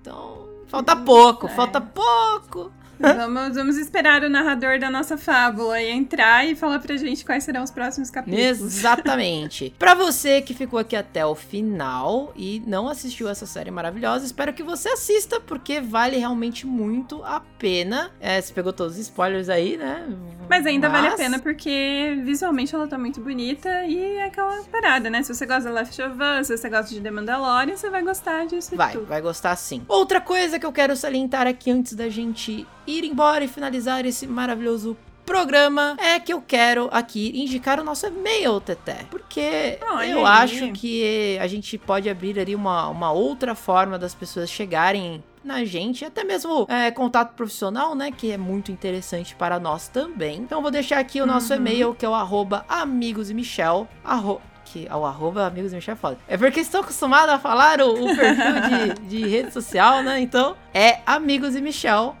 [0.00, 1.50] Então Falta pouco, é.
[1.50, 2.72] falta pouco.
[2.98, 7.62] Vamos, vamos esperar o narrador da nossa fábula entrar e falar pra gente quais serão
[7.62, 8.60] os próximos capítulos.
[8.60, 9.74] Exatamente.
[9.78, 14.52] pra você que ficou aqui até o final e não assistiu essa série maravilhosa, espero
[14.52, 18.10] que você assista, porque vale realmente muito a pena.
[18.20, 20.06] É, você pegou todos os spoilers aí, né?
[20.48, 21.00] Mas ainda Mas...
[21.00, 25.22] vale a pena, porque visualmente ela tá muito bonita e é aquela parada, né?
[25.22, 28.02] Se você gosta de Left of Us, se você gosta de The Mandalorian, você vai
[28.02, 29.84] gostar disso Vai, vai gostar sim.
[29.88, 34.26] Outra coisa que eu quero salientar aqui antes da gente ir embora e finalizar esse
[34.26, 39.04] maravilhoso programa é que eu quero aqui indicar o nosso e-mail, Teté.
[39.10, 39.78] Porque
[40.08, 45.22] eu acho que a gente pode abrir ali uma, uma outra forma das pessoas chegarem
[45.44, 48.10] na gente, até mesmo é, contato profissional, né?
[48.10, 50.38] Que é muito interessante para nós também.
[50.38, 51.60] Então vou deixar aqui o nosso uhum.
[51.60, 53.88] e-mail, que é o arroba amigos e Michel.
[54.04, 56.18] Arro que ao arroba amigos e Michel é foda.
[56.26, 60.20] É porque estão acostumados a falar o, o perfil de, de rede social, né?
[60.20, 62.16] Então é amigos e Michel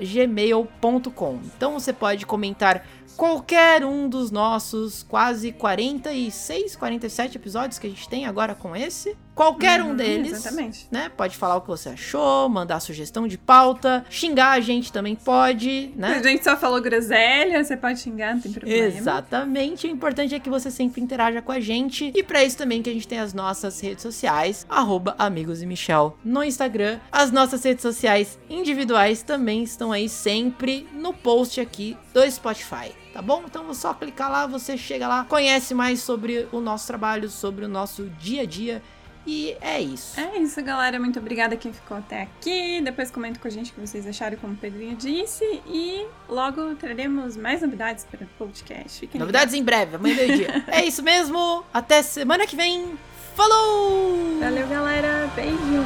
[0.00, 1.40] gmail.com.
[1.56, 8.08] Então você pode comentar qualquer um dos nossos quase 46, 47 episódios que a gente
[8.08, 9.16] tem agora com esse.
[9.34, 10.86] Qualquer uhum, um deles, exatamente.
[10.90, 11.10] né?
[11.16, 15.92] Pode falar o que você achou, mandar sugestão de pauta, xingar a gente também pode,
[15.96, 16.18] né?
[16.18, 18.86] A gente só falou groselha, você pode xingar, não tem problema.
[18.86, 19.86] Exatamente.
[19.86, 22.12] O importante é que você sempre interaja com a gente.
[22.14, 25.66] E para isso também que a gente tem as nossas redes sociais, arroba Amigos e
[25.66, 27.00] Michel no Instagram.
[27.10, 33.22] As nossas redes sociais individuais também estão aí sempre no post aqui do Spotify tá
[33.22, 33.44] bom?
[33.46, 37.64] Então é só clicar lá, você chega lá, conhece mais sobre o nosso trabalho, sobre
[37.64, 38.82] o nosso dia a dia.
[39.26, 40.20] E é isso.
[40.20, 40.98] É isso, galera.
[40.98, 42.80] Muito obrigada quem ficou até aqui.
[42.82, 45.44] Depois comenta com a gente o que vocês acharam, como o Pedrinho disse.
[45.66, 49.00] E logo traremos mais novidades para o podcast.
[49.00, 50.64] Fiquem novidades em breve, amanhã é meio-dia.
[50.68, 51.64] é isso mesmo.
[51.72, 52.98] Até semana que vem.
[53.34, 54.38] Falou!
[54.40, 55.28] Valeu, galera.
[55.34, 55.84] Beijo.